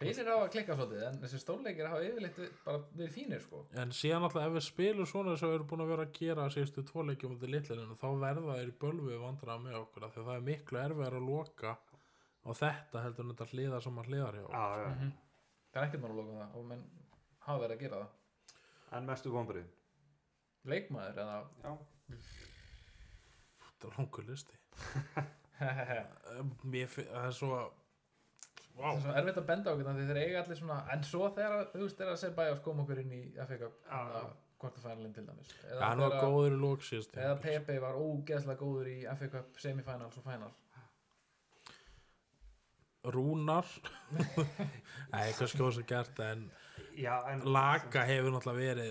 [0.00, 3.90] Einir hafa að klikka svolítið en þessi stórleikir hafa yfirleitt bara verið fínir sko en
[3.92, 6.80] síðan náttúrulega ef við spilum svona sem við erum búin að vera að gera síðustu
[6.88, 10.20] tvo leikjum út í litlinu þá verða þeir í bölvu vandræða með okkur af því
[10.22, 11.72] að það er miklu erfiðar að loka
[12.48, 14.56] og þetta heldur en þetta hliða sem að hliðar hjá okkur.
[14.56, 14.88] já, já.
[14.94, 15.10] Mhm.
[15.70, 16.84] Það er ekkert mál að loka það og menn
[17.44, 18.10] hafa verið að gera það
[19.00, 19.68] en mestu vonbrið
[20.70, 21.72] Leikmaður eða já,
[23.68, 24.56] þetta er langur listi
[26.72, 27.58] mér fi- það er svo
[28.80, 31.28] Það er svo erfitt að benda á okkur því þeir eiga allir svona en svo
[31.36, 34.00] þegar þú veist þegar að segja bæja og skóm okkur inn í FA Cup Já,
[34.14, 34.22] já.
[34.60, 35.52] kvartafænalinn til dæmis.
[35.68, 39.28] Ja, hann var þegar- góður í lók síðust eða Pepe var ógeðslega góður í FA
[39.36, 40.50] Cup semifinals og final
[43.10, 43.64] Rúnar.
[45.12, 46.42] Nei, kannski ósað gert það, en
[47.00, 48.90] já en Laka hefur náttúrulega verið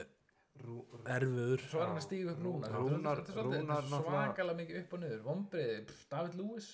[0.60, 1.62] Rú, rú, erfiður.
[1.72, 4.80] Svo er hann að stíga upp núna Rúnar- þetta er Rúnar þetta er svakalega mikið
[4.82, 5.22] upp og niður.
[5.28, 5.76] Vombriði,
[6.12, 6.68] David Lewis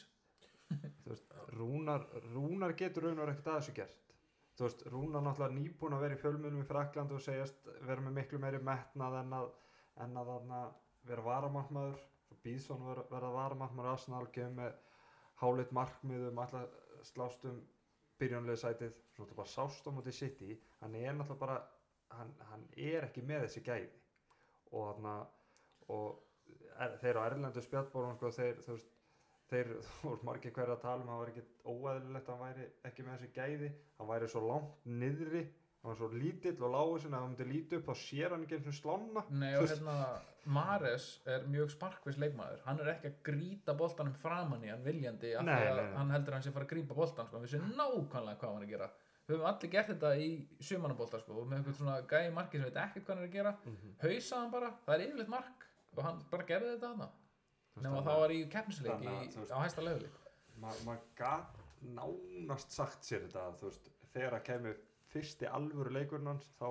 [1.05, 4.01] veist, Rúnar, Rúnar getur raun og ekkert að þessu gert.
[4.55, 8.17] Þú veist, Rúnar náttúrulega nýbúin að vera í fjölmjölum í Frakland og segjast vera með
[8.19, 9.47] miklu meiri metnað en að,
[10.05, 10.73] en að, að
[11.09, 12.01] vera varamarkmaður.
[12.25, 14.81] Svo Bíðsson vera, verða varamarkmaður Arsenal kemur með
[15.41, 17.61] hálit markmiðum alltaf slást um
[18.21, 18.95] byrjunlega sætið.
[19.13, 20.55] Svo þetta bara sást á móti City.
[20.81, 21.59] Hann er náttúrulega bara
[22.15, 23.91] hann, hann er ekki með þessi gæði.
[24.75, 25.03] Og
[25.93, 26.21] og
[26.79, 28.94] er, þeir á Erlendu spjallbórum sko, þeir, veist
[29.51, 29.75] þeir,
[30.05, 33.05] veist, margir hverja að tala um að það var ekki óæðilegt að hann væri ekki
[33.05, 33.71] með þessi gæði.
[33.99, 35.45] Hann væri svo langt niðri
[35.85, 38.45] hann var svo lítill og lágur sinna að hann myndi líti upp þá sér hann
[38.45, 39.21] ekki eins og slána.
[39.29, 39.97] Nei og hérna
[40.55, 42.63] Mares er mjög sparkvis leikmaður.
[42.65, 46.33] Hann er ekki að gríta boltanum framann í hann viljandi af því að hann heldur
[46.33, 47.41] að hann sé fara að grípa boltan sko.
[47.43, 48.89] við séum nákvæmlega hvað hann er að gera.
[49.25, 50.27] Við höfum allir gert þetta í
[50.61, 53.53] sumanabólta sko, með eitthvað svona gæði marki sem veit ekkert hvað hann er að gera.
[53.65, 53.95] Mhm.
[54.01, 55.65] hausa hann bara, það er yfirleitt mark
[55.95, 57.24] og hann bara gerði þetta veist,
[57.83, 60.09] nema að- var í keppnisleik Þannig að, í- þú veist- á hæsta lefli
[60.61, 61.57] maður ma gat
[61.95, 64.77] nánast sagt sér þetta að þú veist þegar að kemur
[65.15, 66.69] fyrsti alvöru leikurinn hans þá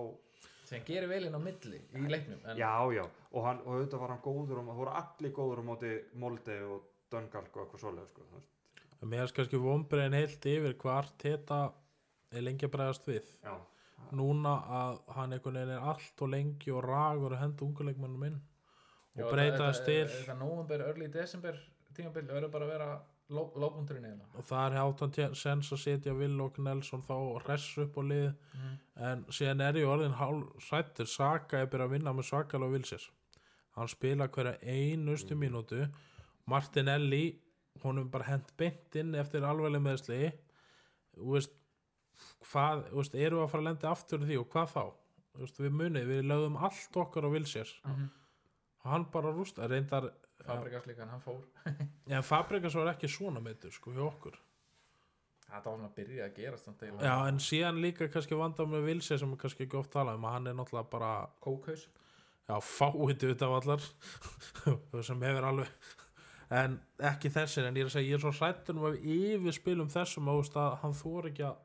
[0.64, 3.04] sem gerir vel inn á milli í leiknum en já já.
[3.32, 6.56] Og, hann, og auðvitað var hann góður og það voru allir góður á móti Molde
[6.64, 6.82] og
[7.12, 8.22] Döngalk og eitthvað svoleið sko.
[9.04, 11.58] Mér er kannski vombriðin heilt yfir hvað Arteta
[12.32, 13.26] er lengi að bregðast við.
[13.44, 13.54] Já,
[14.16, 18.40] núna að hann einhvern veginn er allt og lengi og ragur að henda unguleikmannum inn
[19.22, 21.58] og breyta þetta- þess til þetta november, early december
[21.94, 23.00] tímabil verður bara að vera
[23.30, 24.36] ló- lópunkturinn eiginlega.
[24.36, 28.02] Og það er hátt hann sens að setja Will og Nelson þá hress upp á
[28.02, 28.78] lið Mhm.
[28.96, 33.08] en síðan er ég orðin hálfrættur Saka er byrjað að vinna með Sakala og Vilsir
[33.76, 35.88] hann spila hverja einustu mínútu.
[36.46, 37.38] Martinelli
[37.82, 40.32] honum bara hent beint inn eftir alveglega meðsli
[42.44, 44.84] hvað, veist, við að fara að lenda aftur í því og hvað þá?
[45.40, 48.10] Veist, við munið, við lögðum allt okkar á Vilsir Mhm.
[48.10, 48.23] og
[48.84, 50.10] hann bara rústa reyndar,
[50.44, 51.40] Fabregas líka, en hann fór
[52.18, 54.38] en Fabrikas var ekki svona meittur sko hjá okkur
[55.48, 57.10] þetta var svona að byrja að samt eiginlega.
[57.10, 60.26] Já, en síðan líka kannski vanda með Vilse sem er kannski ekki oft talað um
[60.28, 61.12] að hann er náttúrulega bara
[61.44, 61.84] Kókhaus
[62.48, 63.84] já, fáið út af allar
[65.08, 65.92] sem hefur alveg
[66.54, 66.78] en
[67.10, 69.92] ekki þessir, en ég er að segja ég er svo hrættur um að við yfirspilum
[69.92, 71.62] þessum veist, að hann þór ekki að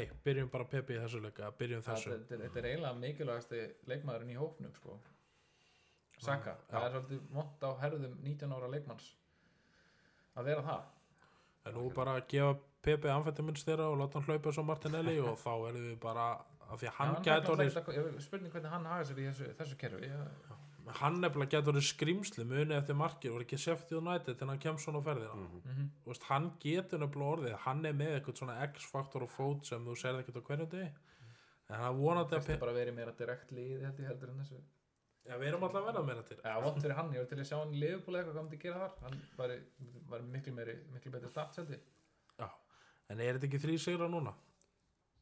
[0.00, 4.38] ei, byrjum bara Pepi í þessu leika byrjum þessu þetta er, eiginlega mikilvægasti leikmaðurinn í
[4.38, 4.98] hópnum sko.
[6.20, 6.74] Saka, Já.
[6.74, 9.06] það er svolítið vont á herðum 19 ára leikmanns
[10.36, 10.82] að vera það.
[11.66, 15.36] En nú bara að gefa Pepi anfættimins þeirra og láta hann hlaupa svo Martinelli og
[15.40, 16.30] þá erum við bara
[16.70, 20.08] af því að hann gæti orðið spurning hvernig hann haga sér í þessu, þessu kerfi
[20.08, 20.20] Já,
[21.00, 24.86] hann nefnilega gæti orðið skrimsli munið eftir markir, var ekki Sheffield United en hann kemst
[24.86, 25.34] svona á ferðina.
[25.36, 25.84] Mhm.
[26.04, 29.84] Þú veist, hann getur nefnilega orðið hann er með eitthvað svona X-faktor og fót sem
[29.84, 30.90] þú serði ekkert á hverju degi.
[31.70, 32.64] En hann vonandi að þetta
[35.30, 36.36] Já, við erum alltaf að verða meira til.
[36.42, 38.48] Já, vont fyrir hann, ég var til að sjá hann í liðbúli eitthvað hvað hann
[38.50, 38.94] myndi gera þar.
[39.06, 39.56] Hann var,
[40.10, 41.84] var miklu, meiri, miklu betri stats held ég.
[42.40, 42.48] Já,
[43.14, 44.34] en er þetta ekki þrý sigra núna?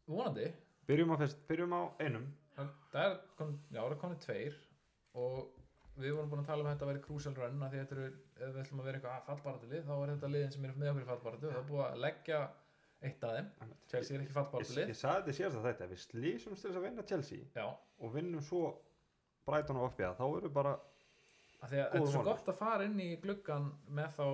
[0.08, 0.48] vonandi,
[0.88, 2.26] byrjum á, fyrst, byrjum á einum.
[2.58, 4.56] Það er kom, já, það er komin tveir
[5.18, 5.34] og
[5.98, 8.06] við vorum búin að tala um að þetta væri crucial run að því þetta eru,
[8.38, 10.90] ef við ætlum að vera eitthvað fallbaratu lið, þá er þetta liðin sem er með
[10.92, 12.40] okkur í fallbaratu og það er búið að leggja
[12.98, 13.48] eitt af þeim.
[13.92, 14.98] Chelsea er ekki ég, fallbaratu ég lið.
[14.98, 18.44] sagði þetta síðast að þetta við slísumst til þess að vinna Chelsea já, og vinnum
[18.48, 18.62] svo
[19.48, 22.28] Brighton og Oppiða þá við bara að að þetta er svo mánuður.
[22.30, 24.26] gott að fara inn í gluggan með þá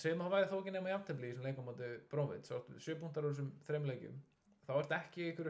[0.00, 2.50] segjum að það væri þó ekki nema jafntefli í þessum leikum móti Bróvit,
[2.84, 4.18] sjö punktar úr þessum þreim leikjum
[4.66, 5.48] þá er þetta ekki ykkur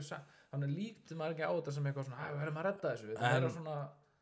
[0.51, 3.09] þannig líkt maður ekki á þetta sem eitthvað svona "Æ, við verðum að redda þessu.
[3.11, 3.79] Þetta En- er svona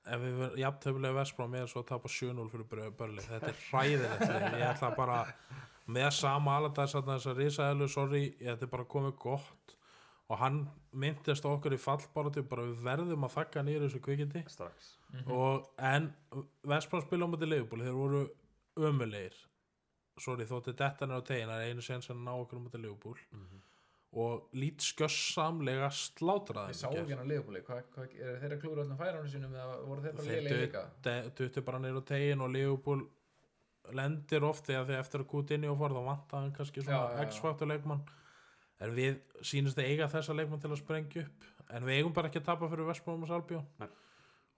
[0.08, 4.22] Ef við verðum jafntöflega Vestbrám með svo að tapa 7-0 fyrir börli þetta er hræðilegt
[4.58, 5.18] ég ætla bara
[5.88, 9.74] með sama aladags að þess að risaðelu, sorry, þetta er bara komið gott
[10.28, 10.58] og hann
[10.92, 14.42] myndist á okkur í fallbaratu bara við verðum að þakka nýður þessu kvikindi.
[14.52, 14.90] Strax.
[15.26, 16.10] Og en
[16.68, 18.24] Vestbrám spila á mæti leifbúli þeir voru
[18.88, 19.38] ömulegir
[20.18, 22.80] sorry þótti þetta er á tegin það er einu sen sem ná okkur á mæti
[22.82, 23.18] leifbúl
[24.18, 29.28] og lít skjössamlega slátraði ég sá ekki hann á hvað, er þeirra klúra öllum færanum
[29.28, 30.84] sínum eða voru þeir bara þeir liðlega líka?
[31.04, 33.04] dutti- dutti bara neyru tegin og Leopold
[33.98, 36.84] lendir oft þegar þegar eftir að kút inn í og fór þá vantaði hann kannski
[36.84, 37.28] svona já, já.
[37.28, 38.02] X-faktor leikmann
[38.84, 41.48] en við sýnist að eiga þessa leikmann til að sprengja upp.
[41.68, 43.88] En við eigum bara ekki að tapa fyrir Vestbróðum og Salbjó Nei.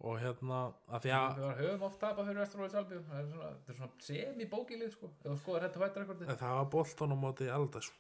[0.06, 3.48] og hérna að því að við höfum oft tapað fyrir Vestróið Salbjörn það er svona,
[3.56, 5.10] þetta er svona semi-bókilið sko.
[5.24, 7.90] Það var boltan á móti Aldas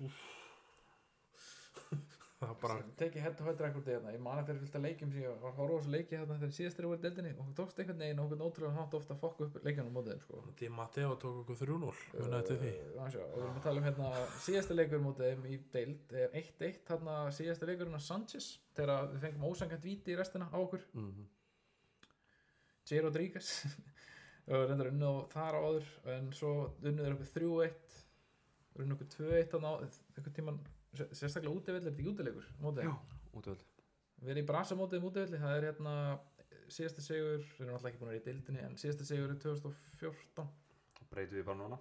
[2.40, 4.12] það bara tekið hett og hættur rekordið hérna.
[4.14, 6.36] Ég man að þeir fylgta leikjum sem ég var að horfa á þessu leiki hérna
[6.40, 7.32] þegar síðast þeir voru í deildinni.
[7.36, 10.14] Og þú tókst einhvern veginn og okkur ótrúlega hátt ofta að fokka upp leikjunum mótið
[10.14, 10.44] þeim sko.
[10.60, 12.72] Di Matteo tók okkur 3-0 muni eftir því.
[12.94, 14.12] Uh, sjá, og við erum að tala um hérna
[14.46, 19.26] síðasta leikur mótið þeim í deild er 1-1 hérna síðasta leikurinn á Sanchez þegar við
[19.26, 20.88] fengum ósangant víti í restina á okkur.
[20.96, 21.28] Mm
[22.90, 22.98] J.
[23.04, 23.48] Rodríguez
[24.50, 27.98] og reyndar unnu á þar áður en svo unnu þeir okkur 3-1
[28.82, 30.58] unnu okkur 2-1 þarna á einhvern tíman
[30.98, 32.94] sérstaklega útivill er þetta ekki útileikur mótið já,
[33.38, 33.64] útvöld
[34.20, 35.94] við erum í brasa mótið um útivilli það er hérna
[36.70, 39.38] síðasta sigur við erum alltaf ekki búin að vera í deildinni en síðasta sigur er
[39.44, 40.50] 2014
[40.98, 41.78] þá breytum við bara núna.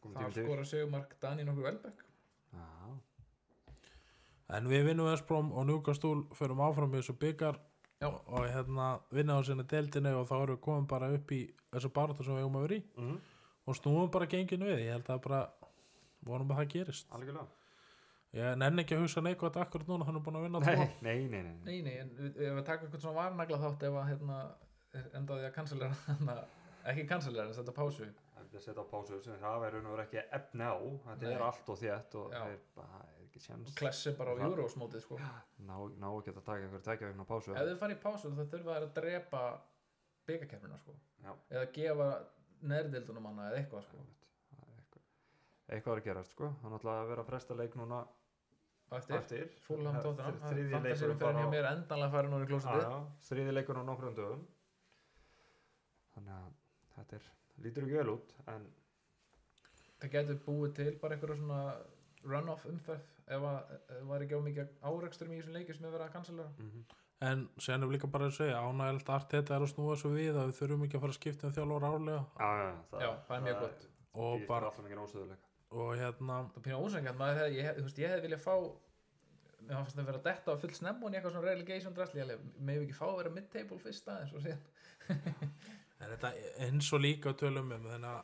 [0.00, 0.44] Komum það tími til.
[0.46, 2.04] skora sigurmark Dani nokkur Velbek
[2.56, 2.66] Já.
[4.56, 7.60] en við vinnum Vespróm og Núkastúl förum áfram í þessu byggar
[8.00, 8.08] Já.
[8.08, 11.42] og, og hérna vinna á sinni deildinni og þá erum við komin bara upp í
[11.74, 12.84] þessu baráttu sem við eigum að vera í.
[12.96, 13.18] Mhm,
[13.68, 15.42] og snúum bara genginu við, ég held að bara
[16.24, 17.12] vonum að það gerist.
[17.12, 17.59] Algjörlega
[18.36, 21.26] ég nenni ekki að hugsa neikvægt akkurat núna hann er búin að vinna tvo Nei,
[21.26, 21.54] nei, nei, nei.
[21.64, 24.40] Nei, nei, en við- ef við taka eitthvað svona varnagla þátt ef að hérna
[24.94, 26.36] er endaði að kansalera hérna,
[26.92, 30.22] ekki kansalera en setja pásu Það að setja pásu sem það er og verið ekki
[30.38, 31.34] efni á Þetta Nei.
[31.34, 32.60] er allt og þétt og það er
[33.10, 35.18] er ekki sjans klessi bara á Það- Euros-mótið sko.
[35.18, 38.74] ná, ná ekki að taka einhver tækja vegna pásu ef þið í pásu þá þurfa
[38.74, 39.42] þær að drepa
[40.26, 40.94] byggakefnina sko.
[41.22, 42.08] Já, eða gefa
[42.62, 44.02] nærðildunum hana eða eitthvað sko.
[44.50, 45.02] Það eitthvað
[45.76, 48.00] eitthvað er að gerast sko Það er náttúrulega að vera að fresta leik núna
[49.20, 49.50] eftir,
[49.94, 52.50] Það- tóttunum leikurinn fyrir bara mér endanlega farið núna í
[52.82, 52.96] já,
[53.28, 54.46] þriði leikur á nokkrum dögum
[56.14, 56.52] Þannig að
[56.96, 57.28] þetta er,
[57.64, 58.66] lítur ekki vel út en
[60.00, 61.60] það getur búið til bara einhverja svona
[62.24, 65.94] run-off umferð ef að ef var ekki á mikið áreksturum í þessum leikið sem er
[65.94, 69.64] verið að kansalera mm en sen er líka bara að segja ánægild allt þetta er
[69.66, 72.22] að snúa svo við að við þurfum ekki að fara að skipta um þjálfur árlega
[72.40, 73.82] Já, já, það, Já, það er mjög gott.
[74.24, 74.70] og bara
[75.70, 78.54] og hérna það er pínu ósengjant maður hefði, ég, þú veist, ég hefði viljað fá
[79.60, 82.26] mér fannst það vera að detta á full snemmun í eitthvað svona relegation drasli
[82.58, 84.62] með ekki fá að vera mid-table fyrst aðeins og síðan.
[86.00, 86.30] En þetta
[86.64, 88.22] eins og líka tölum um þannig að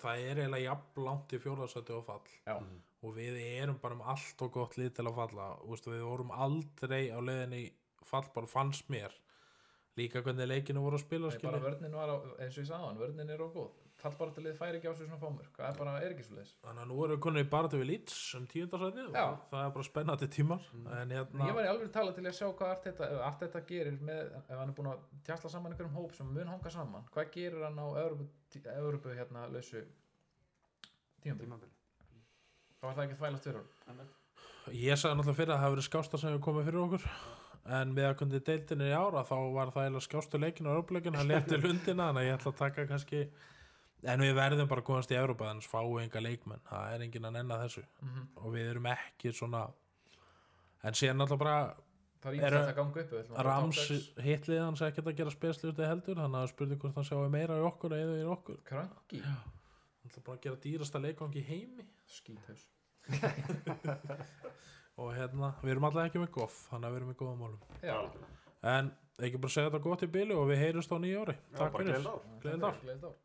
[0.00, 2.32] það er eiginlega jafn langt í fjórðarsæti og fall.
[2.48, 2.54] Já,
[3.02, 5.50] og við erum bara um allt og gott lið til að falla.
[5.68, 7.68] Ústu, við vorum aldrei á leiðinni í
[8.08, 9.12] fall bara fannst mér.
[10.00, 11.64] Líka hvernig leikinu voru að spila Nei, bara skilur.
[11.68, 14.90] vörnin var á, eins og ég sagði hann, vörnin er á góð fallbartalið færi ekki
[14.90, 17.16] á sig svona fámur það er bara, er ekki svo leis þannig að nú erum
[17.16, 19.16] við konið í við Leeds um tíundarsæti og
[19.52, 22.46] það er bara spennandi tímar en hérna ég var í alveg tala til að sjá
[22.50, 26.14] hvað Arteta, ef Arteta gerir með, ef hann er búin að tjastla saman einhverjum hóp
[26.18, 28.28] sem mun hanga saman hvað gerir hann á Evrópu,
[28.76, 29.86] Evrópu hérna lausu
[31.22, 31.70] Tímabili?
[32.82, 34.10] Þá var það ekki þvælast fyrir honum.
[34.74, 37.04] Ég sagði náttúrulega fyrir að það hafi verið skásta sem hefur komið fyrir okkur.
[37.78, 41.18] En með að kundi deildinni í ára þá var það eiginlega skástu leikin og örfleikin,
[41.18, 43.20] hann leti lundina þannig að ég ætla að taka kannski
[44.02, 47.04] en við verðum bara að komast í Európa þannig að fáu enga leikmenn, það er
[47.06, 47.84] engin að nenna þessu.
[48.02, 48.26] Mhm.
[48.36, 49.62] og við erum ekki svona
[50.82, 51.56] en síðan náttúrulega bara
[52.22, 53.80] það er ímest að ganga upp að Rams
[54.26, 57.66] hitlið hans ekkert að gera spesluti heldur þannig að spurði hvort hann sjáu meira í
[57.66, 58.60] okkur eða í okkur.
[58.68, 61.86] Kranki hann ætla bara að gera dýrasta leikvangi í heimi.
[62.10, 62.68] Skíthaus
[65.02, 67.62] og hérna, við erum alltaf ekki með goff þannig að við erum í góðum málum.
[67.82, 67.96] Já,
[68.70, 71.34] en ekki bara segja þetta gott í bílu og við heyrjumst á nýja ári.
[71.34, 72.06] Já, takk fyrir.
[72.44, 73.16] Gleðilegt ár